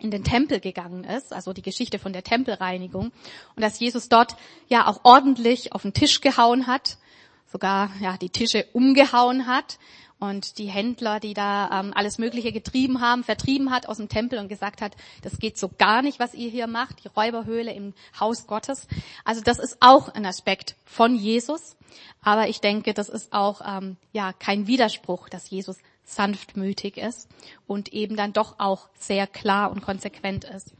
in 0.00 0.10
den 0.10 0.24
Tempel 0.24 0.60
gegangen 0.60 1.04
ist, 1.04 1.34
also 1.34 1.52
die 1.52 1.60
Geschichte 1.60 1.98
von 1.98 2.14
der 2.14 2.24
Tempelreinigung, 2.24 3.12
und 3.56 3.62
dass 3.62 3.78
Jesus 3.78 4.08
dort 4.08 4.36
ja 4.68 4.86
auch 4.86 5.00
ordentlich 5.04 5.74
auf 5.74 5.82
den 5.82 5.92
Tisch 5.92 6.22
gehauen 6.22 6.66
hat, 6.66 6.96
sogar 7.44 7.90
ja 8.00 8.16
die 8.16 8.30
Tische 8.30 8.64
umgehauen 8.72 9.46
hat 9.46 9.78
und 10.20 10.58
die 10.58 10.66
Händler, 10.66 11.18
die 11.18 11.34
da 11.34 11.80
ähm, 11.80 11.92
alles 11.94 12.18
Mögliche 12.18 12.52
getrieben 12.52 13.00
haben, 13.00 13.24
vertrieben 13.24 13.70
hat 13.70 13.88
aus 13.88 13.96
dem 13.96 14.08
Tempel 14.08 14.38
und 14.38 14.48
gesagt 14.48 14.82
hat, 14.82 14.94
das 15.22 15.38
geht 15.38 15.58
so 15.58 15.68
gar 15.68 16.02
nicht, 16.02 16.20
was 16.20 16.34
ihr 16.34 16.50
hier 16.50 16.66
macht, 16.66 17.02
die 17.02 17.08
Räuberhöhle 17.08 17.72
im 17.72 17.94
Haus 18.20 18.46
Gottes. 18.46 18.86
Also 19.24 19.40
das 19.40 19.58
ist 19.58 19.78
auch 19.80 20.10
ein 20.10 20.26
Aspekt 20.26 20.76
von 20.84 21.16
Jesus, 21.16 21.76
aber 22.22 22.48
ich 22.48 22.60
denke, 22.60 22.92
das 22.92 23.08
ist 23.08 23.32
auch 23.32 23.62
ähm, 23.66 23.96
ja 24.12 24.32
kein 24.34 24.66
Widerspruch, 24.66 25.30
dass 25.30 25.48
Jesus 25.48 25.78
sanftmütig 26.04 26.98
ist 26.98 27.28
und 27.66 27.92
eben 27.92 28.14
dann 28.16 28.32
doch 28.32 28.58
auch 28.58 28.88
sehr 28.98 29.26
klar 29.26 29.70
und 29.70 29.80
konsequent 29.80 30.44
ist. 30.44 30.74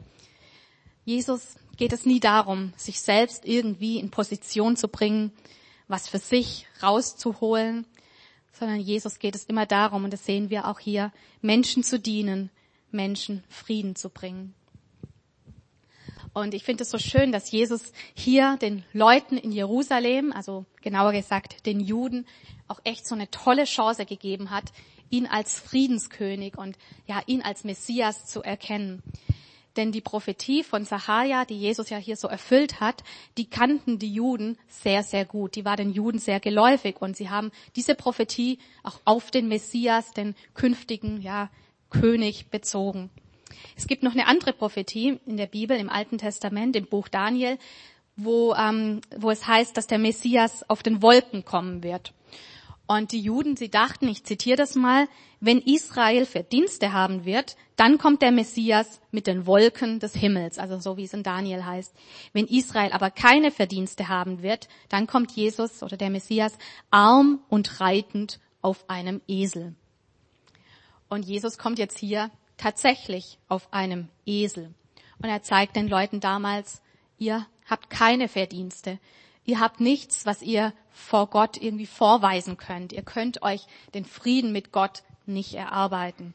Jesus 1.04 1.56
geht 1.78 1.94
es 1.94 2.04
nie 2.04 2.20
darum, 2.20 2.74
sich 2.76 3.00
selbst 3.00 3.46
irgendwie 3.46 3.98
in 3.98 4.10
Position 4.10 4.76
zu 4.76 4.88
bringen, 4.88 5.32
was 5.88 6.08
für 6.08 6.18
sich 6.18 6.66
rauszuholen, 6.82 7.86
sondern 8.52 8.80
Jesus 8.80 9.18
geht 9.18 9.34
es 9.34 9.44
immer 9.44 9.66
darum, 9.66 10.04
und 10.04 10.12
das 10.12 10.24
sehen 10.24 10.50
wir 10.50 10.66
auch 10.66 10.78
hier, 10.78 11.12
Menschen 11.40 11.82
zu 11.82 11.98
dienen, 11.98 12.50
Menschen 12.90 13.44
Frieden 13.48 13.96
zu 13.96 14.08
bringen. 14.08 14.54
Und 16.32 16.54
ich 16.54 16.62
finde 16.62 16.84
es 16.84 16.90
so 16.90 16.98
schön, 16.98 17.32
dass 17.32 17.50
Jesus 17.50 17.92
hier 18.14 18.56
den 18.60 18.84
Leuten 18.92 19.36
in 19.36 19.50
Jerusalem, 19.50 20.32
also 20.32 20.64
genauer 20.80 21.12
gesagt 21.12 21.66
den 21.66 21.80
Juden, 21.80 22.26
auch 22.68 22.80
echt 22.84 23.06
so 23.06 23.14
eine 23.14 23.30
tolle 23.30 23.64
Chance 23.64 24.06
gegeben 24.06 24.50
hat, 24.50 24.72
ihn 25.10 25.26
als 25.26 25.58
Friedenskönig 25.58 26.56
und 26.56 26.78
ja, 27.06 27.20
ihn 27.26 27.42
als 27.42 27.64
Messias 27.64 28.26
zu 28.26 28.42
erkennen. 28.42 29.02
Denn 29.76 29.92
die 29.92 30.00
Prophetie 30.00 30.64
von 30.64 30.84
Sahaja, 30.84 31.44
die 31.44 31.58
Jesus 31.58 31.90
ja 31.90 31.96
hier 31.96 32.16
so 32.16 32.26
erfüllt 32.26 32.80
hat, 32.80 33.04
die 33.38 33.48
kannten 33.48 33.98
die 33.98 34.12
Juden 34.12 34.58
sehr, 34.68 35.02
sehr 35.02 35.24
gut. 35.24 35.54
Die 35.54 35.64
war 35.64 35.76
den 35.76 35.92
Juden 35.92 36.18
sehr 36.18 36.40
geläufig 36.40 37.00
und 37.00 37.16
sie 37.16 37.30
haben 37.30 37.52
diese 37.76 37.94
Prophetie 37.94 38.58
auch 38.82 39.00
auf 39.04 39.30
den 39.30 39.48
Messias, 39.48 40.12
den 40.12 40.34
künftigen, 40.54 41.20
ja, 41.22 41.50
König 41.90 42.50
bezogen. 42.50 43.10
Es 43.76 43.86
gibt 43.86 44.02
noch 44.02 44.12
eine 44.12 44.26
andere 44.26 44.52
Prophetie 44.52 45.18
in 45.26 45.36
der 45.36 45.46
Bibel, 45.46 45.76
im 45.76 45.90
Alten 45.90 46.18
Testament, 46.18 46.76
im 46.76 46.86
Buch 46.86 47.08
Daniel, 47.08 47.58
wo, 48.16 48.54
ähm, 48.54 49.00
wo 49.16 49.30
es 49.30 49.46
heißt, 49.46 49.76
dass 49.76 49.86
der 49.86 49.98
Messias 49.98 50.68
auf 50.68 50.82
den 50.82 51.02
Wolken 51.02 51.44
kommen 51.44 51.82
wird. 51.82 52.12
Und 52.90 53.12
die 53.12 53.20
Juden, 53.20 53.56
sie 53.56 53.70
dachten, 53.70 54.08
ich 54.08 54.24
zitiere 54.24 54.56
das 54.56 54.74
mal, 54.74 55.06
wenn 55.38 55.60
Israel 55.60 56.26
Verdienste 56.26 56.92
haben 56.92 57.24
wird, 57.24 57.56
dann 57.76 57.98
kommt 57.98 58.20
der 58.20 58.32
Messias 58.32 59.00
mit 59.12 59.28
den 59.28 59.46
Wolken 59.46 60.00
des 60.00 60.12
Himmels, 60.16 60.58
also 60.58 60.80
so 60.80 60.96
wie 60.96 61.04
es 61.04 61.14
in 61.14 61.22
Daniel 61.22 61.64
heißt. 61.64 61.94
Wenn 62.32 62.48
Israel 62.48 62.90
aber 62.90 63.12
keine 63.12 63.52
Verdienste 63.52 64.08
haben 64.08 64.42
wird, 64.42 64.66
dann 64.88 65.06
kommt 65.06 65.30
Jesus 65.30 65.84
oder 65.84 65.96
der 65.96 66.10
Messias 66.10 66.58
arm 66.90 67.38
und 67.48 67.80
reitend 67.80 68.40
auf 68.60 68.90
einem 68.90 69.20
Esel. 69.28 69.76
Und 71.08 71.24
Jesus 71.24 71.58
kommt 71.58 71.78
jetzt 71.78 71.96
hier 71.96 72.28
tatsächlich 72.56 73.38
auf 73.46 73.72
einem 73.72 74.08
Esel. 74.26 74.74
Und 75.22 75.28
er 75.28 75.42
zeigt 75.42 75.76
den 75.76 75.86
Leuten 75.86 76.18
damals, 76.18 76.82
ihr 77.18 77.46
habt 77.68 77.88
keine 77.88 78.26
Verdienste. 78.26 78.98
Ihr 79.50 79.58
habt 79.58 79.80
nichts, 79.80 80.26
was 80.26 80.42
ihr 80.42 80.72
vor 80.92 81.26
Gott 81.26 81.56
irgendwie 81.56 81.86
vorweisen 81.86 82.56
könnt. 82.56 82.92
Ihr 82.92 83.02
könnt 83.02 83.42
euch 83.42 83.66
den 83.94 84.04
Frieden 84.04 84.52
mit 84.52 84.70
Gott 84.70 85.02
nicht 85.26 85.54
erarbeiten. 85.54 86.34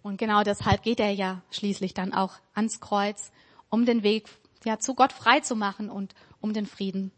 Und 0.00 0.16
genau 0.16 0.42
deshalb 0.42 0.82
geht 0.82 1.00
er 1.00 1.10
ja 1.10 1.42
schließlich 1.50 1.92
dann 1.92 2.14
auch 2.14 2.32
ans 2.54 2.80
Kreuz, 2.80 3.30
um 3.68 3.84
den 3.84 4.02
Weg 4.02 4.30
ja, 4.64 4.78
zu 4.78 4.94
Gott 4.94 5.12
frei 5.12 5.40
zu 5.40 5.54
machen 5.54 5.90
und 5.90 6.14
um 6.40 6.54
den 6.54 6.64
Frieden 6.64 7.12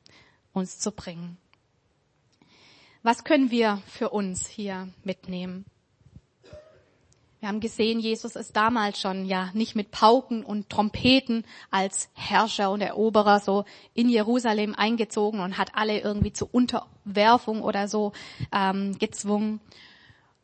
uns 0.53 0.81
zu 0.81 0.91
bringen. 0.91 1.37
Was 3.05 3.23
können 3.23 3.53
wir 3.53 3.81
für 3.87 4.11
uns 4.11 4.49
hier 4.49 4.89
mitnehmen? 5.05 5.67
Wir 7.43 7.49
haben 7.49 7.59
gesehen, 7.59 7.99
Jesus 7.99 8.37
ist 8.37 8.55
damals 8.55 9.01
schon 9.01 9.25
ja 9.25 9.51
nicht 9.53 9.75
mit 9.75 9.91
Pauken 9.91 10.45
und 10.45 10.71
Trompeten 10.71 11.45
als 11.73 12.09
Herrscher 12.15 12.71
und 12.71 12.83
Eroberer 12.83 13.41
so 13.41 13.65
in 13.95 14.09
Jerusalem 14.09 14.77
eingezogen 14.77 15.41
und 15.41 15.59
hat 15.59 15.75
alle 15.75 15.99
irgendwie 15.99 16.33
zur 16.33 16.55
Unterwerfung 16.55 17.63
oder 17.63 17.89
so 17.89 18.13
ähm, 18.53 18.97
gezwungen. 18.97 19.59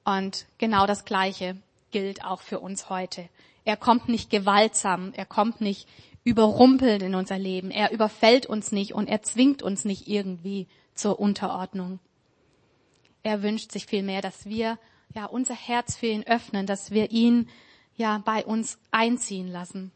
Und 0.05 0.47
genau 0.59 0.89
das 0.89 1.05
Gleiche 1.05 1.57
gilt 1.93 2.25
auch 2.25 2.41
für 2.41 2.59
uns 2.59 2.91
heute. 2.91 3.29
Er 3.65 3.77
kommt 3.77 4.09
nicht 4.09 4.29
gewaltsam, 4.29 5.13
er 5.15 5.25
kommt 5.25 5.61
nicht 5.61 5.87
überrumpelnd 6.25 7.05
in 7.05 7.15
unser 7.15 7.39
Leben, 7.39 7.71
er 7.71 7.93
überfällt 7.93 8.47
uns 8.47 8.73
nicht 8.73 8.93
und 8.93 9.07
er 9.09 9.23
zwingt 9.23 9.63
uns 9.63 9.85
nicht 9.85 10.09
irgendwie 10.09 10.67
zur 10.97 11.21
Unterordnung. 11.21 12.01
Er 13.23 13.45
wünscht 13.45 13.71
sich 13.71 13.87
vielmehr, 13.87 14.21
dass 14.21 14.47
wir 14.47 14.79
ja 15.15 15.27
unser 15.27 15.55
Herz 15.55 15.97
für 15.97 16.07
ihn 16.07 16.25
öffnen, 16.27 16.67
dass 16.67 16.91
wir 16.91 17.11
ihn 17.11 17.49
ja 17.97 18.19
bei 18.19 18.45
uns 18.45 18.79
einziehen 18.91 19.49
lassen. 19.49 19.93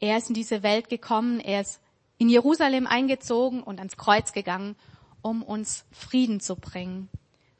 Er 0.00 0.18
ist 0.18 0.28
in 0.28 0.34
diese 0.34 0.62
Welt 0.62 0.88
gekommen, 0.88 1.40
er 1.40 1.60
ist 1.60 1.80
in 2.18 2.28
Jerusalem 2.28 2.86
eingezogen 2.86 3.62
und 3.62 3.78
ans 3.78 3.96
Kreuz 3.96 4.32
gegangen, 4.32 4.76
um 5.22 5.42
uns 5.42 5.84
Frieden 5.90 6.40
zu 6.40 6.56
bringen. 6.56 7.08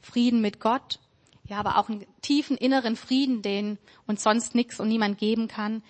Frieden 0.01 0.41
mit 0.41 0.61
Gott, 0.61 1.01
ja, 1.45 1.59
aber 1.59 1.79
auch 1.79 1.89
einen 1.89 2.07
tiefen 2.23 2.57
inneren 2.57 2.97
Frieden, 2.97 3.43
den 3.43 3.79
uns 4.07 4.23
sonst 4.23 4.55
nichts 4.55 4.81
und 4.81 4.89
niemand 4.89 5.19
geben 5.19 5.49
kann. 5.49 5.83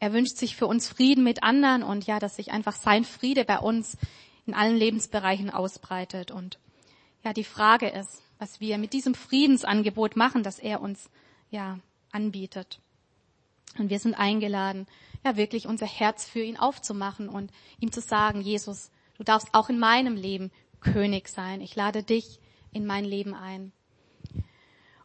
Er 0.00 0.12
wünscht 0.12 0.36
sich 0.36 0.56
für 0.56 0.66
uns 0.66 0.88
Frieden 0.88 1.24
mit 1.24 1.42
anderen 1.42 1.82
und 1.82 2.06
ja, 2.06 2.18
dass 2.18 2.36
sich 2.36 2.50
einfach 2.50 2.74
sein 2.74 3.04
Friede 3.04 3.44
bei 3.44 3.58
uns 3.58 3.96
in 4.44 4.54
allen 4.54 4.76
Lebensbereichen 4.76 5.50
ausbreitet. 5.50 6.30
Und 6.30 6.58
ja, 7.24 7.32
die 7.32 7.44
Frage 7.44 7.88
ist, 7.88 8.23
was 8.38 8.60
wir 8.60 8.78
mit 8.78 8.92
diesem 8.92 9.14
Friedensangebot 9.14 10.16
machen, 10.16 10.42
das 10.42 10.58
er 10.58 10.80
uns 10.80 11.10
ja 11.50 11.78
anbietet. 12.10 12.80
Und 13.78 13.90
wir 13.90 13.98
sind 13.98 14.14
eingeladen, 14.14 14.86
ja 15.24 15.36
wirklich 15.36 15.66
unser 15.66 15.86
Herz 15.86 16.28
für 16.28 16.42
ihn 16.42 16.56
aufzumachen 16.56 17.28
und 17.28 17.50
ihm 17.80 17.90
zu 17.90 18.00
sagen, 18.00 18.40
Jesus, 18.40 18.90
du 19.16 19.24
darfst 19.24 19.48
auch 19.52 19.68
in 19.68 19.78
meinem 19.78 20.16
Leben 20.16 20.50
König 20.80 21.28
sein. 21.28 21.60
Ich 21.60 21.74
lade 21.74 22.02
dich 22.02 22.38
in 22.72 22.86
mein 22.86 23.04
Leben 23.04 23.34
ein. 23.34 23.72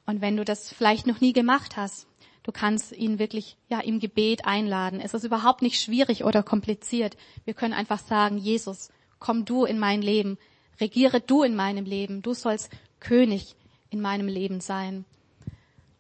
Und 0.06 0.22
wenn 0.22 0.38
du 0.38 0.44
das 0.44 0.72
vielleicht 0.72 1.08
noch 1.08 1.22
nie 1.22 1.34
gemacht 1.34 1.78
hast, 1.78 2.08
du 2.44 2.52
kannst 2.52 2.92
ihn 2.92 3.20
wirklich 3.20 3.58
ja 3.70 3.80
im 3.80 4.00
Gebet 4.00 4.46
einladen. 4.46 5.00
Es 5.00 5.14
ist 5.14 5.24
überhaupt 5.24 5.62
nicht 5.62 5.82
schwierig 5.82 6.24
oder 6.24 6.44
kompliziert. 6.44 7.16
Wir 7.46 7.54
können 7.54 7.74
einfach 7.74 8.00
sagen, 8.00 8.38
Jesus, 8.38 8.90
komm 9.20 9.46
du 9.46 9.66
in 9.66 9.80
mein 9.80 10.02
Leben, 10.02 10.38
regiere 10.80 11.22
du 11.22 11.44
in 11.44 11.56
meinem 11.56 11.86
Leben. 11.86 12.22
Du 12.22 12.34
sollst 12.34 12.70
König 13.00 13.56
in 13.90 14.02
meinem 14.02 14.28
Leben 14.28 14.62
sein. 14.62 15.06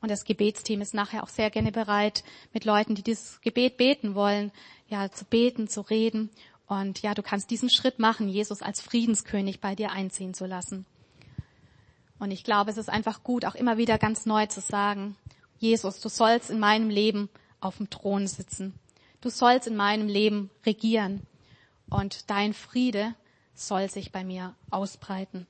Und 0.01 0.09
das 0.09 0.23
Gebetsteam 0.23 0.81
ist 0.81 0.93
nachher 0.93 1.23
auch 1.23 1.29
sehr 1.29 1.49
gerne 1.49 1.71
bereit, 1.71 2.23
mit 2.53 2.65
Leuten, 2.65 2.95
die 2.95 3.03
dieses 3.03 3.41
Gebet 3.41 3.77
beten 3.77 4.15
wollen, 4.15 4.51
ja, 4.87 5.11
zu 5.11 5.25
beten, 5.25 5.67
zu 5.67 5.81
reden. 5.81 6.29
Und 6.67 7.01
ja, 7.01 7.13
du 7.13 7.21
kannst 7.23 7.49
diesen 7.49 7.69
Schritt 7.69 7.99
machen, 7.99 8.29
Jesus 8.29 8.61
als 8.61 8.81
Friedenskönig 8.81 9.59
bei 9.59 9.75
dir 9.75 9.91
einziehen 9.91 10.33
zu 10.33 10.45
lassen. 10.45 10.85
Und 12.19 12.31
ich 12.31 12.43
glaube, 12.43 12.71
es 12.71 12.77
ist 12.77 12.89
einfach 12.89 13.23
gut, 13.23 13.45
auch 13.45 13.55
immer 13.55 13.77
wieder 13.77 13.97
ganz 13.97 14.25
neu 14.25 14.45
zu 14.45 14.61
sagen, 14.61 15.15
Jesus, 15.57 15.99
du 15.99 16.09
sollst 16.09 16.49
in 16.49 16.59
meinem 16.59 16.89
Leben 16.89 17.29
auf 17.59 17.77
dem 17.77 17.89
Thron 17.89 18.27
sitzen. 18.27 18.73
Du 19.21 19.29
sollst 19.29 19.67
in 19.67 19.75
meinem 19.75 20.07
Leben 20.07 20.49
regieren. 20.65 21.21
Und 21.89 22.29
dein 22.29 22.53
Friede 22.53 23.15
soll 23.59 23.89
sich 23.89 24.11
bei 24.11 24.23
mir 24.23 24.55
ausbreiten. 24.69 25.47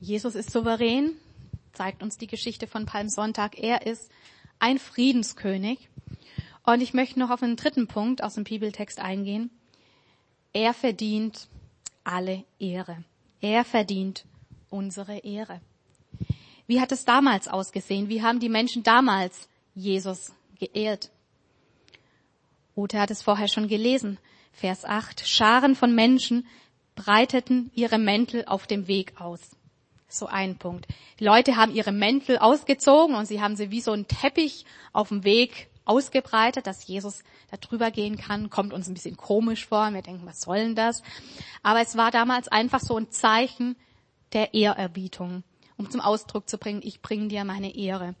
Jesus 0.00 0.34
ist 0.34 0.50
souverän, 0.50 1.12
zeigt 1.72 2.02
uns 2.02 2.18
die 2.18 2.26
Geschichte 2.26 2.66
von 2.66 2.86
Palmsonntag. 2.86 3.58
Er 3.58 3.86
ist 3.86 4.10
ein 4.58 4.78
Friedenskönig. 4.78 5.88
Und 6.64 6.80
ich 6.80 6.94
möchte 6.94 7.18
noch 7.18 7.30
auf 7.30 7.42
einen 7.42 7.56
dritten 7.56 7.86
Punkt 7.86 8.22
aus 8.22 8.34
dem 8.34 8.44
Bibeltext 8.44 8.98
eingehen. 8.98 9.50
Er 10.52 10.72
verdient 10.72 11.48
alle 12.04 12.44
Ehre. 12.58 13.04
Er 13.40 13.64
verdient 13.64 14.24
unsere 14.70 15.18
Ehre. 15.18 15.60
Wie 16.66 16.80
hat 16.80 16.92
es 16.92 17.04
damals 17.04 17.48
ausgesehen? 17.48 18.08
Wie 18.08 18.22
haben 18.22 18.40
die 18.40 18.48
Menschen 18.48 18.82
damals 18.82 19.48
Jesus 19.74 20.32
geehrt? 20.58 21.10
Ute 22.74 22.98
hat 22.98 23.10
es 23.10 23.22
vorher 23.22 23.48
schon 23.48 23.68
gelesen. 23.68 24.18
Vers 24.54 24.84
8. 24.84 25.26
Scharen 25.26 25.74
von 25.74 25.94
Menschen 25.94 26.46
breiteten 26.94 27.72
ihre 27.74 27.98
Mäntel 27.98 28.44
auf 28.46 28.68
dem 28.68 28.86
Weg 28.86 29.20
aus. 29.20 29.40
So 30.08 30.26
ein 30.26 30.58
Punkt. 30.58 30.86
Die 31.18 31.24
Leute 31.24 31.56
haben 31.56 31.74
ihre 31.74 31.90
Mäntel 31.90 32.38
ausgezogen 32.38 33.16
und 33.16 33.26
sie 33.26 33.40
haben 33.40 33.56
sie 33.56 33.72
wie 33.72 33.80
so 33.80 33.90
ein 33.90 34.06
Teppich 34.06 34.64
auf 34.92 35.08
dem 35.08 35.24
Weg 35.24 35.68
ausgebreitet, 35.84 36.68
dass 36.68 36.86
Jesus 36.86 37.24
da 37.50 37.56
drüber 37.56 37.90
gehen 37.90 38.16
kann. 38.16 38.48
Kommt 38.48 38.72
uns 38.72 38.86
ein 38.86 38.94
bisschen 38.94 39.16
komisch 39.16 39.66
vor. 39.66 39.92
Wir 39.92 40.02
denken, 40.02 40.24
was 40.24 40.42
soll 40.42 40.58
denn 40.58 40.76
das? 40.76 41.02
Aber 41.64 41.80
es 41.80 41.96
war 41.96 42.12
damals 42.12 42.46
einfach 42.46 42.80
so 42.80 42.96
ein 42.96 43.10
Zeichen 43.10 43.74
der 44.32 44.54
Ehrerbietung, 44.54 45.42
um 45.76 45.90
zum 45.90 46.00
Ausdruck 46.00 46.48
zu 46.48 46.58
bringen, 46.58 46.80
ich 46.84 47.02
bringe 47.02 47.26
dir 47.26 47.44
meine 47.44 47.74
Ehre. 47.74 48.14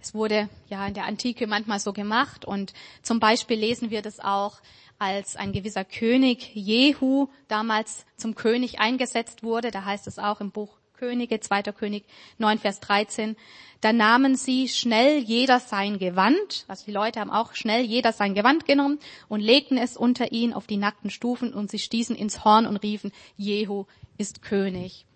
Es 0.00 0.14
wurde 0.14 0.48
ja 0.68 0.86
in 0.86 0.94
der 0.94 1.06
Antike 1.06 1.46
manchmal 1.46 1.80
so 1.80 1.92
gemacht 1.92 2.44
und 2.44 2.72
zum 3.02 3.20
Beispiel 3.20 3.58
lesen 3.58 3.90
wir 3.90 4.02
das 4.02 4.20
auch, 4.20 4.60
als 4.98 5.36
ein 5.36 5.52
gewisser 5.52 5.84
König 5.84 6.50
Jehu 6.54 7.28
damals 7.46 8.04
zum 8.16 8.34
König 8.34 8.80
eingesetzt 8.80 9.42
wurde. 9.42 9.70
Da 9.70 9.84
heißt 9.84 10.06
es 10.06 10.18
auch 10.18 10.40
im 10.40 10.50
Buch 10.50 10.78
Könige, 10.98 11.38
2. 11.38 11.62
König 11.62 12.04
9, 12.38 12.58
Vers 12.58 12.80
13. 12.80 13.36
Da 13.80 13.92
nahmen 13.92 14.34
sie 14.34 14.68
schnell 14.68 15.18
jeder 15.18 15.60
sein 15.60 16.00
Gewand, 16.00 16.64
also 16.66 16.84
die 16.86 16.92
Leute 16.92 17.20
haben 17.20 17.30
auch 17.30 17.54
schnell 17.54 17.82
jeder 17.82 18.12
sein 18.12 18.34
Gewand 18.34 18.66
genommen 18.66 18.98
und 19.28 19.40
legten 19.40 19.78
es 19.78 19.96
unter 19.96 20.32
ihn 20.32 20.52
auf 20.52 20.66
die 20.66 20.76
nackten 20.76 21.10
Stufen 21.10 21.54
und 21.54 21.70
sie 21.70 21.78
stießen 21.78 22.16
ins 22.16 22.44
Horn 22.44 22.66
und 22.66 22.78
riefen, 22.78 23.12
Jehu 23.36 23.84
ist 24.16 24.42
König. 24.42 25.06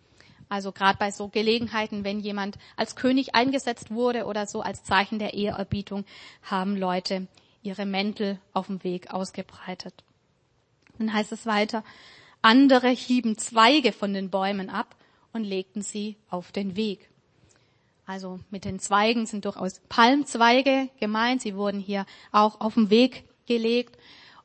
Also 0.49 0.71
gerade 0.71 0.99
bei 0.99 1.11
so 1.11 1.27
Gelegenheiten, 1.29 2.05
wenn 2.05 2.21
jemand 2.21 2.59
als 2.77 2.95
König 2.95 3.35
eingesetzt 3.35 3.91
wurde 3.91 4.27
oder 4.27 4.47
so 4.47 4.61
als 4.61 4.85
Zeichen 4.85 5.19
der 5.19 5.35
Ehrerbietung, 5.35 6.05
haben 6.43 6.77
Leute 6.77 7.27
ihre 7.63 7.87
Mäntel 7.87 8.39
auf 8.53 8.67
dem 8.67 8.83
Weg 8.85 9.13
ausgebreitet. 9.13 10.05
Dann 10.99 11.13
heißt 11.13 11.33
es 11.33 11.47
weiter, 11.47 11.85
andere 12.43 12.89
hieben 12.89 13.39
Zweige 13.39 13.93
von 13.93 14.13
den 14.13 14.31
Bäumen 14.31 14.69
ab 14.69 14.97
und 15.33 15.45
legten 15.45 15.83
sie 15.83 16.17
auf 16.29 16.53
den 16.53 16.77
Weg. 16.77 17.09
Also 18.05 18.41
mit 18.51 18.65
den 18.65 18.79
Zweigen 18.79 19.27
sind 19.27 19.45
durchaus 19.45 19.81
Palmzweige 19.89 20.91
gemeint. 20.99 21.41
Sie 21.41 21.57
wurden 21.57 21.81
hier 21.81 22.05
auch 22.33 22.61
auf 22.61 22.75
den 22.75 22.91
Weg 22.91 23.25
gelegt. 23.47 23.97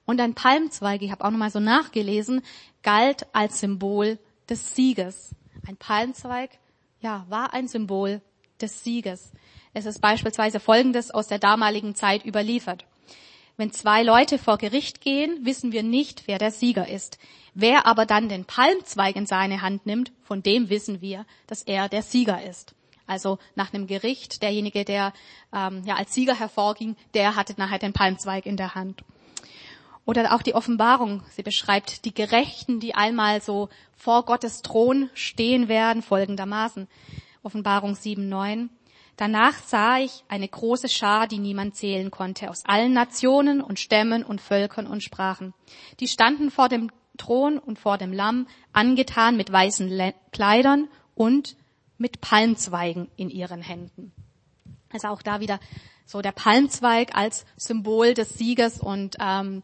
Und 0.05 0.21
ein 0.21 0.35
Palmzweig, 0.35 1.01
ich 1.01 1.11
habe 1.11 1.25
auch 1.25 1.31
nochmal 1.31 1.51
so 1.51 1.59
nachgelesen, 1.59 2.41
galt 2.83 3.25
als 3.33 3.59
Symbol 3.59 4.19
des 4.49 4.75
Sieges. 4.75 5.35
Ein 5.67 5.75
Palmzweig, 5.75 6.51
ja, 7.01 7.25
war 7.29 7.53
ein 7.53 7.67
Symbol 7.67 8.21
des 8.61 8.83
Sieges. 8.83 9.31
Es 9.73 9.85
ist 9.85 9.99
beispielsweise 9.99 10.59
Folgendes 10.59 11.11
aus 11.11 11.27
der 11.27 11.39
damaligen 11.39 11.93
Zeit 11.95 12.25
überliefert. 12.25 12.85
Wenn 13.59 13.71
zwei 13.71 14.03
Leute 14.03 14.37
vor 14.37 14.59
Gericht 14.59 15.01
gehen, 15.01 15.43
wissen 15.43 15.71
wir 15.71 15.81
nicht, 15.81 16.27
wer 16.27 16.37
der 16.37 16.51
Sieger 16.51 16.87
ist. 16.87 17.17
Wer 17.55 17.87
aber 17.87 18.05
dann 18.05 18.29
den 18.29 18.45
Palmzweig 18.45 19.15
in 19.15 19.25
seine 19.25 19.63
Hand 19.63 19.87
nimmt, 19.87 20.11
von 20.21 20.43
dem 20.43 20.69
wissen 20.69 21.01
wir, 21.01 21.25
dass 21.47 21.63
er 21.63 21.89
der 21.89 22.03
Sieger 22.03 22.43
ist. 22.43 22.75
Also 23.07 23.39
nach 23.55 23.73
einem 23.73 23.87
Gericht, 23.87 24.43
derjenige, 24.43 24.85
der 24.85 25.11
ähm, 25.51 25.81
ja 25.85 25.95
als 25.95 26.13
Sieger 26.13 26.37
hervorging, 26.37 26.95
der 27.15 27.35
hatte 27.35 27.55
nachher 27.57 27.79
den 27.79 27.93
Palmzweig 27.93 28.45
in 28.45 28.57
der 28.57 28.75
Hand. 28.75 29.03
Oder 30.05 30.35
auch 30.35 30.43
die 30.43 30.53
Offenbarung. 30.53 31.23
Sie 31.31 31.41
beschreibt 31.41 32.05
die 32.05 32.13
Gerechten, 32.13 32.79
die 32.79 32.93
einmal 32.93 33.41
so 33.41 33.69
vor 33.95 34.23
Gottes 34.25 34.61
Thron 34.61 35.09
stehen 35.15 35.67
werden, 35.67 36.03
folgendermaßen. 36.03 36.87
Offenbarung 37.41 37.95
7, 37.95 38.29
9. 38.29 38.69
Danach 39.17 39.55
sah 39.65 39.97
ich 39.97 40.23
eine 40.27 40.47
große 40.47 40.89
Schar, 40.89 41.27
die 41.27 41.39
niemand 41.39 41.75
zählen 41.75 42.11
konnte, 42.11 42.51
aus 42.51 42.63
allen 42.65 42.93
Nationen 42.93 43.61
und 43.61 43.79
Stämmen 43.79 44.23
und 44.23 44.39
Völkern 44.39 44.85
und 44.85 45.03
Sprachen. 45.03 45.53
Die 45.99 46.07
standen 46.07 46.51
vor 46.51 46.69
dem 46.69 46.91
Thron 47.17 47.57
und 47.57 47.79
vor 47.79 47.97
dem 47.97 48.13
Lamm, 48.13 48.47
angetan 48.73 49.35
mit 49.35 49.51
weißen 49.51 50.13
Kleidern 50.31 50.87
und 51.15 51.57
mit 51.97 52.21
Palmzweigen 52.21 53.09
in 53.15 53.31
ihren 53.31 53.61
Händen. 53.61 54.11
Also 54.93 55.07
auch 55.07 55.23
da 55.23 55.39
wieder 55.39 55.59
so 56.05 56.21
der 56.21 56.31
Palmzweig 56.31 57.15
als 57.15 57.45
Symbol 57.57 58.13
des 58.13 58.29
Siegers 58.29 58.79
und 58.79 59.17
ähm, 59.19 59.63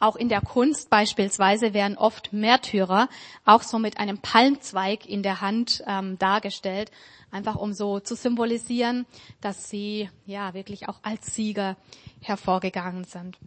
auch 0.00 0.16
in 0.16 0.28
der 0.28 0.40
Kunst 0.40 0.90
beispielsweise 0.90 1.74
werden 1.74 1.98
oft 1.98 2.32
Märtyrer 2.32 3.08
auch 3.44 3.62
so 3.62 3.78
mit 3.78 3.98
einem 3.98 4.18
Palmzweig 4.18 5.06
in 5.06 5.22
der 5.22 5.40
Hand 5.40 5.82
ähm, 5.86 6.18
dargestellt, 6.18 6.90
einfach 7.30 7.56
um 7.56 7.72
so 7.72 8.00
zu 8.00 8.14
symbolisieren, 8.14 9.06
dass 9.40 9.68
sie 9.68 10.08
ja 10.26 10.54
wirklich 10.54 10.88
auch 10.88 11.00
als 11.02 11.34
Sieger 11.34 11.76
hervorgegangen 12.20 13.04
sind. 13.04 13.38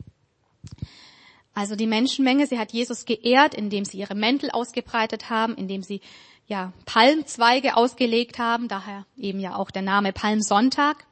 Also 1.54 1.76
die 1.76 1.88
Menschenmenge, 1.88 2.48
sie 2.48 2.60
hat 2.60 2.72
Jesus 2.72 3.06
geehrt, 3.06 3.54
indem 3.54 3.84
sie 3.84 3.98
ihre 3.98 4.16
Mäntel 4.16 4.52
ausgebreitet 4.52 5.30
haben, 5.30 5.56
indem 5.56 5.84
sie 5.84 6.02
ja 6.48 6.74
Palmzweige 6.86 7.76
ausgelegt 7.76 8.40
haben, 8.40 8.68
daher 8.68 9.06
eben 9.18 9.40
ja 9.40 9.56
auch 9.56 9.72
der 9.72 9.82
Name 9.82 10.14
Palmsonntag. 10.14 11.06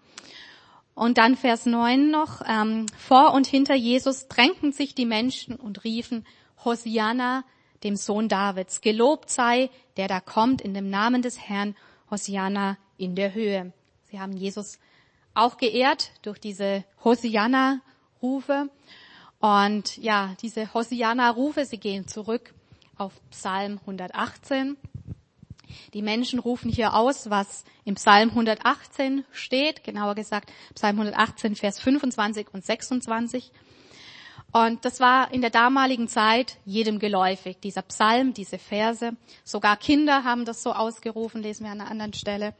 Und 0.96 1.18
dann 1.18 1.36
Vers 1.36 1.66
9 1.66 2.12
noch, 2.12 2.42
ähm, 2.48 2.86
vor 2.98 3.34
und 3.34 3.48
hinter 3.48 3.76
Jesus 3.76 4.28
drängten 4.28 4.72
sich 4.72 4.96
die 4.96 5.06
Menschen 5.06 5.56
und 5.56 5.84
riefen, 5.84 6.26
Hosianna, 6.66 7.46
dem 7.84 7.96
Sohn 7.96 8.28
Davids, 8.28 8.82
gelobt 8.82 9.30
sei, 9.30 9.70
der 9.98 10.08
da 10.08 10.20
kommt 10.20 10.62
in 10.62 10.74
dem 10.74 10.90
Namen 10.90 11.22
des 11.22 11.40
Herrn, 11.40 11.76
Hosianna 12.12 12.78
in 12.98 13.16
der 13.16 13.34
Höhe. 13.34 13.72
Sie 14.12 14.20
haben 14.20 14.34
Jesus 14.34 14.80
auch 15.34 15.58
geehrt 15.58 16.12
durch 16.22 16.40
diese 16.40 16.84
Hosianna-Rufe. 17.04 18.70
Und 19.40 19.98
ja, 19.98 20.36
diese 20.42 20.74
Hosianna-Rufe, 20.74 21.66
sie 21.66 21.78
gehen 21.78 22.08
zurück 22.08 22.54
auf 22.98 23.14
Psalm 23.32 23.80
118. 23.82 24.76
Die 25.94 26.02
Menschen 26.02 26.40
rufen 26.40 26.70
hier 26.70 26.94
aus, 26.94 27.30
was 27.30 27.64
im 27.86 27.96
Psalm 27.96 28.30
118 28.30 29.26
steht, 29.32 29.84
genauer 29.84 30.16
gesagt 30.16 30.52
Psalm 30.74 31.00
118, 31.00 31.56
Vers 31.56 31.80
25 31.80 32.48
und 32.54 32.66
26. 32.66 33.52
Und 34.52 34.84
das 34.84 35.00
war 35.00 35.32
in 35.32 35.42
der 35.42 35.52
damaligen 35.52 36.08
Zeit 36.08 36.58
jedem 36.66 36.98
geläufig, 36.98 37.58
dieser 37.60 37.84
Psalm, 37.84 38.34
diese 38.34 38.58
Verse. 38.58 39.14
Sogar 39.44 39.78
Kinder 39.78 40.24
haben 40.24 40.46
das 40.46 40.64
so 40.64 40.74
ausgerufen, 40.74 41.44
lesen 41.44 41.66
wir 41.66 41.72
an 41.72 41.82
einer 41.82 41.92
anderen 41.92 42.14
Stelle. 42.14 42.56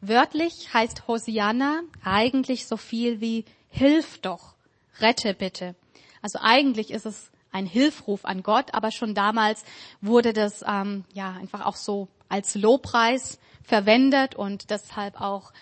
Wörtlich 0.00 0.72
heißt 0.72 1.06
Hosianna 1.08 1.82
eigentlich 2.02 2.66
so 2.66 2.78
viel 2.78 3.20
wie 3.20 3.44
Hilf 3.68 4.18
doch, 4.18 4.54
rette 4.98 5.34
bitte. 5.34 5.74
Also 6.22 6.38
eigentlich 6.40 6.90
ist 6.90 7.06
es 7.06 7.29
ein 7.52 7.66
Hilfruf 7.66 8.24
an 8.24 8.42
Gott, 8.42 8.74
aber 8.74 8.90
schon 8.90 9.14
damals 9.14 9.64
wurde 10.00 10.32
das 10.32 10.64
ähm, 10.66 11.04
ja 11.12 11.32
einfach 11.32 11.64
auch 11.66 11.76
so 11.76 12.08
als 12.28 12.54
Lobpreis 12.54 13.38
verwendet 13.62 14.34
und 14.34 14.70
deshalb 14.70 15.20
auch 15.20 15.52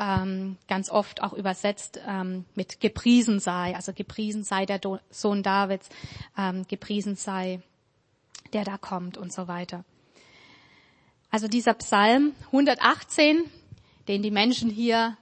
ähm, 0.00 0.56
ganz 0.68 0.90
oft 0.90 1.22
auch 1.22 1.32
übersetzt 1.32 2.00
ähm, 2.06 2.44
mit 2.54 2.80
gepriesen 2.80 3.40
sei, 3.40 3.74
also 3.74 3.92
gepriesen 3.92 4.44
sei 4.44 4.66
der 4.66 4.78
Do 4.78 4.98
Sohn 5.10 5.42
Davids, 5.42 5.88
ähm, 6.36 6.66
gepriesen 6.68 7.16
sei 7.16 7.60
der 8.52 8.64
da 8.64 8.78
kommt 8.78 9.18
und 9.18 9.32
so 9.32 9.48
weiter. 9.48 9.84
Also 11.30 11.48
dieser 11.48 11.74
Psalm 11.74 12.32
118, 12.46 13.44
den 14.06 14.22
die 14.22 14.30
Menschen 14.30 14.70
hier 14.70 15.16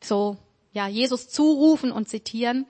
so 0.00 0.36
ja 0.72 0.88
Jesus 0.88 1.28
zurufen 1.28 1.92
und 1.92 2.08
zitieren, 2.08 2.66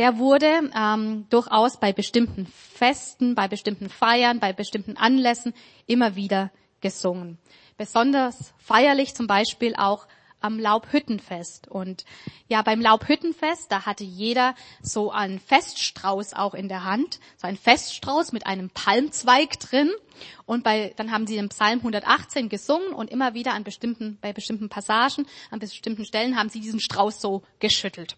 der 0.00 0.16
wurde 0.16 0.70
ähm, 0.74 1.26
durchaus 1.28 1.78
bei 1.78 1.92
bestimmten 1.92 2.46
Festen, 2.46 3.34
bei 3.34 3.48
bestimmten 3.48 3.90
Feiern, 3.90 4.40
bei 4.40 4.54
bestimmten 4.54 4.96
Anlässen 4.96 5.52
immer 5.86 6.16
wieder 6.16 6.50
gesungen. 6.80 7.36
Besonders 7.76 8.54
feierlich 8.56 9.14
zum 9.14 9.26
Beispiel 9.26 9.74
auch 9.76 10.06
am 10.40 10.58
Laubhüttenfest. 10.58 11.68
Und 11.68 12.06
ja, 12.48 12.62
beim 12.62 12.80
Laubhüttenfest, 12.80 13.70
da 13.70 13.84
hatte 13.84 14.02
jeder 14.02 14.54
so 14.80 15.10
einen 15.10 15.38
Feststrauß 15.38 16.32
auch 16.32 16.54
in 16.54 16.68
der 16.68 16.84
Hand, 16.84 17.20
so 17.36 17.46
ein 17.46 17.58
Feststrauß 17.58 18.32
mit 18.32 18.46
einem 18.46 18.70
Palmzweig 18.70 19.60
drin. 19.60 19.90
Und 20.46 20.64
bei, 20.64 20.94
dann 20.96 21.12
haben 21.12 21.26
sie 21.26 21.36
den 21.36 21.50
Psalm 21.50 21.80
118 21.80 22.48
gesungen 22.48 22.94
und 22.94 23.10
immer 23.10 23.34
wieder 23.34 23.52
an 23.52 23.64
bestimmten, 23.64 24.16
bei 24.22 24.32
bestimmten 24.32 24.70
Passagen, 24.70 25.26
an 25.50 25.58
bestimmten 25.58 26.06
Stellen 26.06 26.38
haben 26.38 26.48
sie 26.48 26.60
diesen 26.60 26.80
Strauß 26.80 27.20
so 27.20 27.42
geschüttelt. 27.58 28.16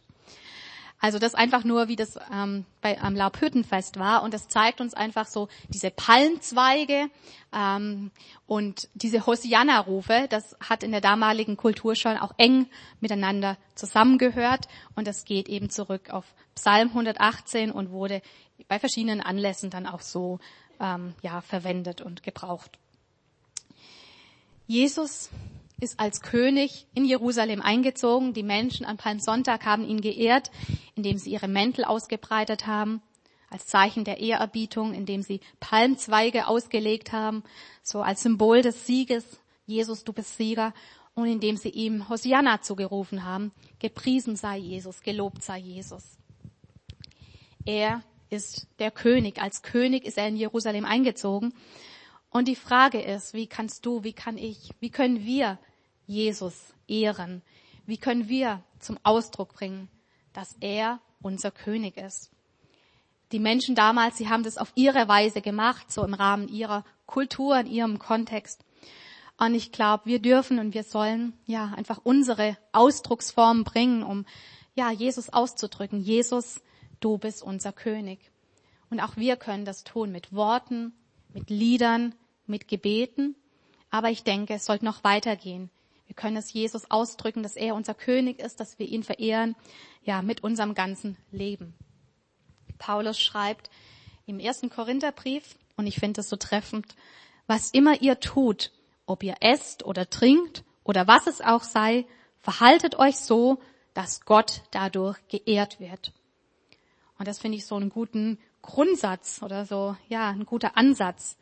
Also 1.03 1.19
das 1.19 1.35
einfach 1.35 1.65
nur, 1.65 1.88
wie 1.88 1.97
das 1.97 2.17
ähm, 2.33 2.65
bei, 2.81 2.99
am 3.01 3.17
Laubhüttenfest 3.17 3.99
war. 3.99 4.23
Und 4.23 4.33
das 4.33 4.47
zeigt 4.47 4.81
uns 4.81 4.95
einfach 4.95 5.27
so 5.27 5.49
diese 5.69 5.91
Palmzweige 5.91 7.11
ähm, 7.53 8.12
und 8.47 8.88
diese 8.95 9.27
Hosianna-Rufe. 9.27 10.29
Das 10.31 10.57
hat 10.61 10.85
in 10.85 10.93
der 10.93 11.01
damaligen 11.01 11.57
Kultur 11.57 11.97
schon 11.97 12.17
auch 12.17 12.33
eng 12.37 12.67
miteinander 13.01 13.59
zusammengehört. 13.75 14.69
Und 14.95 15.09
das 15.09 15.25
geht 15.25 15.49
eben 15.49 15.71
zurück 15.71 16.11
auf 16.11 16.25
Psalm 16.55 16.91
118 16.91 17.73
und 17.73 17.91
wurde 17.91 18.23
bei 18.69 18.79
verschiedenen 18.79 19.21
Anlässen 19.21 19.71
dann 19.71 19.88
auch 19.88 20.03
so 20.03 20.38
ähm, 20.79 21.15
ja, 21.21 21.41
verwendet 21.41 22.01
und 22.01 22.23
gebraucht. 22.23 22.79
Jesus 24.69 25.31
ist 25.83 25.99
als 25.99 26.21
König 26.21 26.87
in 26.95 27.05
Jerusalem 27.05 27.61
eingezogen. 27.61 28.33
Die 28.35 28.45
Menschen 28.45 28.87
am 28.87 28.97
Palmsonntag 28.97 29.66
haben 29.66 29.85
ihn 29.85 30.01
geehrt, 30.01 30.53
indem 30.95 31.18
sie 31.18 31.31
ihre 31.31 31.49
Mäntel 31.49 31.85
ausgebreitet 31.85 32.68
haben, 32.68 33.03
als 33.51 33.66
Zeichen 33.66 34.05
der 34.05 34.21
Ehrerbietung, 34.21 34.95
indem 34.95 35.23
sie 35.23 35.40
Palmzweige 35.59 36.47
ausgelegt 36.47 37.12
haben, 37.12 37.42
so 37.83 38.01
als 38.01 38.23
Symbol 38.23 38.62
des 38.62 38.87
Sieges. 38.87 39.25
Jesus, 39.66 40.05
du 40.05 40.12
bist 40.12 40.37
Sieger. 40.37 40.73
Und 41.14 41.27
indem 41.27 41.59
sie 41.59 41.68
ihm 41.68 42.09
Hosianna 42.09 42.62
zugerufen 42.62 43.25
haben. 43.25 43.53
Gepriesen 43.81 44.35
sei 44.35 44.57
Jesus, 44.57 45.03
gelobt 45.03 45.42
sei 45.42 45.59
Jesus. 45.59 46.16
Er 47.66 48.03
ist 48.31 48.66
der 48.79 48.90
König. 48.90 49.42
Als 49.42 49.61
König 49.61 50.07
ist 50.07 50.16
er 50.16 50.27
in 50.29 50.37
Jerusalem 50.37 50.87
eingezogen. 50.87 51.53
Und 52.31 52.49
die 52.49 52.57
Frage 52.57 53.03
ist, 53.03 53.35
wie 53.35 53.47
kannst 53.47 53.85
du, 53.85 54.05
wie 54.05 54.14
kann 54.14 54.38
ich, 54.38 54.71
wie 54.81 54.88
können 54.88 55.27
wir 55.27 55.59
Jesus 56.07 56.75
ehren? 56.88 57.43
Wie 57.87 57.99
können 57.99 58.29
wir 58.29 58.62
zum 58.79 58.99
Ausdruck 59.03 59.55
bringen, 59.55 59.88
dass 60.33 60.57
er 60.61 61.01
unser 61.21 61.51
König 61.51 61.97
ist? 61.97 62.31
Die 63.33 63.38
Menschen 63.38 63.75
damals, 63.75 64.19
sie 64.19 64.29
haben 64.29 64.43
das 64.43 64.59
auf 64.59 64.73
ihre 64.75 65.09
Weise 65.09 65.41
gemacht, 65.41 65.91
so 65.91 66.05
im 66.05 66.15
Rahmen 66.15 66.49
ihrer 66.49 66.85
Kultur, 67.07 67.59
in 67.59 67.67
ihrem 67.67 67.99
Kontext. 67.99 68.65
Und 69.38 69.55
ich 69.55 69.73
glaube, 69.73 70.07
wir 70.07 70.21
dürfen 70.21 70.59
und 70.59 70.75
wir 70.75 70.85
sollen 70.85 71.33
ja 71.47 71.73
einfach 71.75 72.01
unsere 72.05 72.57
Ausdrucksform 72.73 73.65
bringen, 73.65 74.03
um 74.03 74.27
ja 74.75 74.91
Jesus 74.91 75.31
auszudrücken. 75.31 76.01
Jesus, 76.01 76.61
du 77.01 77.19
bist 77.19 77.43
unser 77.43 77.73
König. 77.73 78.31
Und 78.91 79.01
auch 79.01 79.17
wir 79.17 79.37
können 79.37 79.65
das 79.65 79.85
tun 79.85 80.12
mit 80.12 80.35
Worten, 80.35 80.93
mit 81.33 81.49
Liedern, 81.49 82.15
mit 82.47 82.69
Gebeten. 82.69 83.35
Aber 83.91 84.11
ich 84.11 84.23
denke, 84.23 84.55
es 84.55 84.67
sollte 84.67 84.85
noch 84.85 85.03
weitergehen. 85.05 85.71
Wir 86.12 86.16
können 86.16 86.37
es 86.37 86.53
Jesus 86.53 86.90
ausdrücken, 86.90 87.42
dass 87.42 87.57
er 87.57 87.75
unser 87.75 87.94
König 87.94 88.38
ist, 88.38 88.61
dass 88.61 88.79
wir 88.79 88.87
ihn 88.87 89.03
verehren, 89.03 89.57
ja, 90.03 90.20
mit 90.20 90.44
unserem 90.44 90.75
ganzen 90.75 91.16
Leben. 91.31 91.72
Paulus 92.77 93.18
schreibt 93.18 93.70
im 94.27 94.38
ersten 94.38 94.68
Korintherbrief, 94.68 95.57
und 95.79 95.87
ich 95.87 95.96
finde 95.96 96.20
es 96.20 96.29
so 96.29 96.37
treffend, 96.37 96.96
was 97.46 97.70
immer 97.70 98.03
ihr 98.03 98.20
tut, 98.20 98.72
ob 99.07 99.22
ihr 99.22 99.37
esst 99.40 99.87
oder 99.87 100.11
trinkt 100.11 100.64
oder 100.85 101.07
was 101.07 101.27
es 101.27 101.40
auch 101.40 101.62
sei, 101.62 102.05
verhaltet 102.40 102.98
euch 102.98 103.16
so, 103.16 103.59
dass 103.94 104.27
Gott 104.27 104.64
dadurch 104.70 105.16
geehrt 105.29 105.81
wird. 105.81 106.12
Und 107.18 107.27
das 107.27 107.38
finde 107.38 107.57
ich 107.57 107.64
so 107.64 107.77
einen 107.77 107.88
guten 107.88 108.38
Grundsatz 108.61 109.40
oder 109.42 109.64
so, 109.64 109.96
ja, 110.11 110.29
ein 110.29 110.44
guter 110.44 110.77
Ansatz. 110.77 111.38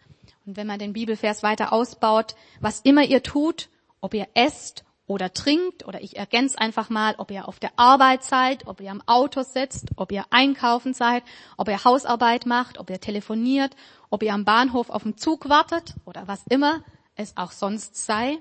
Und 0.47 0.57
wenn 0.57 0.69
man 0.69 0.79
den 0.79 0.93
Bibelvers 0.93 1.43
weiter 1.43 1.73
ausbaut, 1.73 2.37
was 2.61 2.83
immer 2.83 3.03
ihr 3.03 3.25
tut, 3.25 3.69
ob 4.01 4.15
ihr 4.15 4.29
esst 4.35 4.85
oder 5.07 5.33
trinkt 5.33 5.85
oder 5.87 6.01
ich 6.03 6.17
ergänze 6.17 6.59
einfach 6.59 6.89
mal, 6.89 7.17
ob 7.19 7.33
ihr 7.33 7.49
auf 7.49 7.59
der 7.59 7.73
Arbeit 7.77 8.23
seid, 8.23 8.67
ob 8.69 8.81
ihr 8.81 8.93
am 8.93 9.03
Auto 9.07 9.43
sitzt, 9.43 9.89
ob 9.97 10.13
ihr 10.13 10.25
einkaufen 10.31 10.95
seid, 10.95 11.25
ob 11.57 11.69
ihr 11.69 11.83
Hausarbeit 11.83 12.47
macht, 12.47 12.79
ob 12.79 12.91
ihr 12.91 13.01
telefoniert, 13.01 13.75
ob 14.09 14.23
ihr 14.23 14.33
am 14.33 14.45
Bahnhof 14.45 14.89
auf 14.89 15.03
den 15.03 15.17
Zug 15.17 15.49
wartet 15.49 15.95
oder 16.05 16.29
was 16.29 16.45
immer 16.49 16.85
es 17.17 17.37
auch 17.37 17.51
sonst 17.51 17.97
sei, 17.97 18.39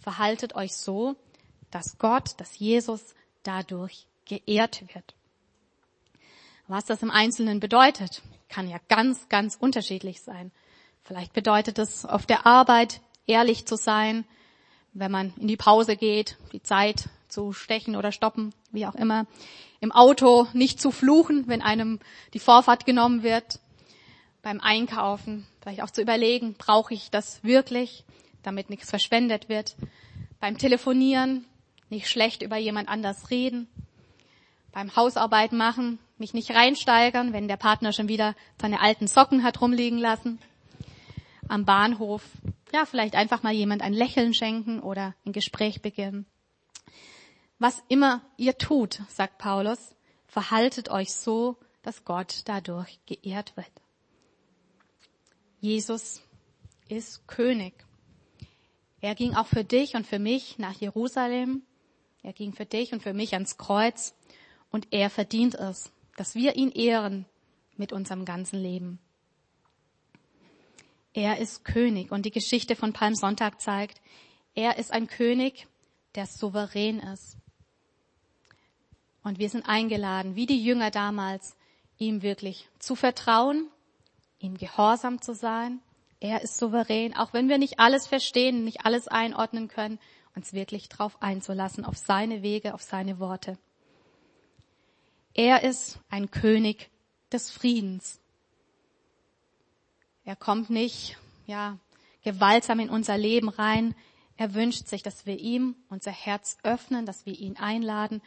verhaltet 0.00 0.54
euch 0.54 0.76
so, 0.76 1.16
dass 1.70 1.98
Gott, 1.98 2.34
dass 2.38 2.58
Jesus 2.58 3.14
dadurch 3.42 4.06
geehrt 4.24 4.82
wird. 4.94 5.14
Was 6.68 6.84
das 6.84 7.02
im 7.02 7.10
Einzelnen 7.10 7.60
bedeutet, 7.60 8.22
kann 8.48 8.68
ja 8.68 8.78
ganz, 8.88 9.28
ganz 9.28 9.56
unterschiedlich 9.56 10.20
sein. 10.20 10.52
Vielleicht 11.02 11.32
bedeutet 11.32 11.78
es 11.78 12.04
auf 12.04 12.26
der 12.26 12.46
Arbeit 12.46 13.00
ehrlich 13.26 13.66
zu 13.66 13.76
sein, 13.76 14.24
wenn 14.98 15.10
man 15.10 15.32
in 15.38 15.48
die 15.48 15.56
Pause 15.56 15.96
geht, 15.96 16.36
die 16.52 16.62
Zeit 16.62 17.08
zu 17.28 17.52
stechen 17.52 17.96
oder 17.96 18.12
stoppen, 18.12 18.54
wie 18.72 18.86
auch 18.86 18.94
immer. 18.94 19.26
Im 19.80 19.92
Auto 19.92 20.46
nicht 20.52 20.80
zu 20.80 20.90
fluchen, 20.90 21.46
wenn 21.48 21.60
einem 21.60 22.00
die 22.32 22.38
Vorfahrt 22.38 22.86
genommen 22.86 23.22
wird. 23.22 23.60
Beim 24.42 24.60
Einkaufen 24.60 25.46
vielleicht 25.60 25.82
auch 25.82 25.90
zu 25.90 26.00
überlegen, 26.00 26.54
brauche 26.54 26.94
ich 26.94 27.10
das 27.10 27.42
wirklich, 27.42 28.04
damit 28.42 28.70
nichts 28.70 28.88
verschwendet 28.88 29.48
wird. 29.48 29.76
Beim 30.40 30.56
Telefonieren 30.56 31.44
nicht 31.90 32.08
schlecht 32.08 32.42
über 32.42 32.56
jemand 32.56 32.88
anders 32.88 33.30
reden, 33.30 33.68
beim 34.72 34.94
Hausarbeit 34.94 35.52
machen, 35.52 35.98
mich 36.18 36.34
nicht 36.34 36.50
reinsteigern, 36.52 37.32
wenn 37.32 37.48
der 37.48 37.56
Partner 37.56 37.92
schon 37.92 38.08
wieder 38.08 38.34
seine 38.60 38.80
alten 38.80 39.06
Socken 39.06 39.42
hat 39.42 39.60
rumliegen 39.60 39.98
lassen. 39.98 40.38
Am 41.48 41.64
Bahnhof, 41.64 42.22
ja, 42.72 42.84
vielleicht 42.86 43.14
einfach 43.14 43.42
mal 43.42 43.52
jemand 43.52 43.82
ein 43.82 43.92
Lächeln 43.92 44.34
schenken 44.34 44.80
oder 44.80 45.14
ein 45.24 45.32
Gespräch 45.32 45.80
beginnen. 45.82 46.26
Was 47.58 47.82
immer 47.88 48.22
ihr 48.36 48.58
tut, 48.58 49.00
sagt 49.08 49.38
Paulus, 49.38 49.94
verhaltet 50.26 50.90
euch 50.90 51.14
so, 51.14 51.56
dass 51.82 52.04
Gott 52.04 52.42
dadurch 52.44 52.98
geehrt 53.06 53.56
wird. 53.56 53.70
Jesus 55.60 56.20
ist 56.88 57.26
König. 57.26 57.72
Er 59.00 59.14
ging 59.14 59.34
auch 59.34 59.46
für 59.46 59.64
dich 59.64 59.94
und 59.94 60.06
für 60.06 60.18
mich 60.18 60.58
nach 60.58 60.74
Jerusalem. 60.74 61.62
Er 62.22 62.32
ging 62.32 62.52
für 62.52 62.66
dich 62.66 62.92
und 62.92 63.02
für 63.02 63.14
mich 63.14 63.34
ans 63.34 63.56
Kreuz. 63.56 64.14
Und 64.70 64.88
er 64.90 65.10
verdient 65.10 65.54
es, 65.54 65.92
dass 66.16 66.34
wir 66.34 66.56
ihn 66.56 66.72
ehren 66.72 67.24
mit 67.76 67.92
unserem 67.92 68.24
ganzen 68.24 68.58
Leben. 68.60 68.98
Er 71.16 71.38
ist 71.38 71.64
König 71.64 72.12
und 72.12 72.26
die 72.26 72.30
Geschichte 72.30 72.76
von 72.76 72.92
Palmsonntag 72.92 73.58
zeigt, 73.62 74.02
er 74.54 74.76
ist 74.76 74.92
ein 74.92 75.06
König, 75.06 75.66
der 76.14 76.26
souverän 76.26 76.98
ist. 77.00 77.38
Und 79.22 79.38
wir 79.38 79.48
sind 79.48 79.66
eingeladen, 79.66 80.36
wie 80.36 80.44
die 80.44 80.62
Jünger 80.62 80.90
damals, 80.90 81.56
ihm 81.96 82.20
wirklich 82.20 82.68
zu 82.78 82.94
vertrauen, 82.96 83.70
ihm 84.40 84.58
gehorsam 84.58 85.22
zu 85.22 85.34
sein. 85.34 85.80
Er 86.20 86.42
ist 86.42 86.58
souverän, 86.58 87.16
auch 87.16 87.32
wenn 87.32 87.48
wir 87.48 87.56
nicht 87.56 87.80
alles 87.80 88.06
verstehen, 88.06 88.64
nicht 88.64 88.84
alles 88.84 89.08
einordnen 89.08 89.68
können, 89.68 89.98
uns 90.34 90.52
wirklich 90.52 90.90
darauf 90.90 91.22
einzulassen, 91.22 91.86
auf 91.86 91.96
seine 91.96 92.42
Wege, 92.42 92.74
auf 92.74 92.82
seine 92.82 93.18
Worte. 93.18 93.56
Er 95.32 95.62
ist 95.62 95.98
ein 96.10 96.30
König 96.30 96.90
des 97.32 97.50
Friedens. 97.50 98.20
Er 100.26 100.36
kommt 100.36 100.68
nicht, 100.68 101.16
ja, 101.46 101.78
gewaltsam 102.22 102.80
in 102.80 102.90
unser 102.90 103.16
Leben 103.16 103.48
rein. 103.48 103.94
Er 104.36 104.52
wünscht 104.52 104.86
sich, 104.86 105.02
dass 105.02 105.24
wir 105.24 105.38
ihm 105.38 105.74
unser 105.88 106.10
Herz 106.10 106.58
öffnen, 106.62 107.06
dass 107.06 107.24
wir 107.24 107.38
ihn 107.38 107.56
einladen. 107.56 108.20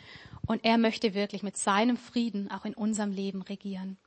Und 0.48 0.66
er 0.66 0.80
möchte 0.80 1.14
wirklich 1.14 1.44
mit 1.44 1.56
seinem 1.56 1.98
Frieden 1.98 2.50
auch 2.50 2.66
in 2.66 2.74
unserem 2.74 3.12
Leben 3.12 3.44
regieren. 3.44 3.98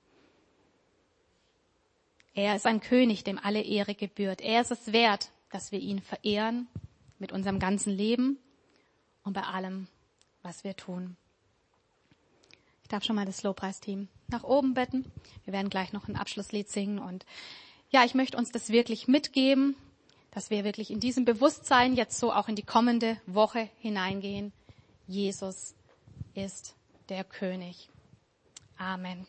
Er 2.35 2.57
ist 2.57 2.67
ein 2.67 2.81
König, 2.81 3.23
dem 3.23 3.39
alle 3.39 3.63
Ehre 3.63 3.95
gebührt. 3.95 4.41
Er 4.41 4.63
ist 4.63 4.73
es 4.73 4.93
wert, 4.93 5.31
dass 5.51 5.71
wir 5.71 5.79
ihn 5.79 6.01
verehren 6.01 6.67
mit 7.21 7.31
unserem 7.31 7.61
ganzen 7.61 7.93
Leben 7.93 8.39
und 9.23 9.35
bei 9.35 9.43
allem, 9.43 9.87
was 10.43 10.65
wir 10.65 10.75
tun 10.75 11.17
darf 12.93 13.05
schon 13.05 13.17
mal 13.17 13.27
das 13.27 13.43
Lobpreisteam 13.43 14.09
nach 14.29 14.45
oben 14.45 14.75
betten. 14.75 15.11
Wir 15.45 15.53
werden 15.53 15.71
gleich 15.71 15.93
noch 15.93 16.09
ein 16.09 16.17
Abschlusslied 16.17 16.69
singen 16.69 16.99
und 16.99 17.25
ja, 17.93 18.05
ich 18.05 18.15
möchte 18.15 18.37
uns 18.37 18.51
das 18.51 18.71
wirklich 18.71 19.07
mitgeben, 19.07 19.77
dass 20.31 20.51
wir 20.51 20.65
wirklich 20.65 20.91
in 20.91 20.99
diesem 20.99 21.25
Bewusstsein 21.25 21.95
jetzt 21.95 22.19
so 22.19 22.33
auch 22.33 22.49
in 22.49 22.57
die 22.57 22.63
kommende 22.63 23.19
Woche 23.27 23.69
hineingehen. 23.81 24.53
Jesus 25.07 25.75
ist 26.35 26.75
der 27.11 27.23
König. 27.23 27.91
Amen. 28.79 29.27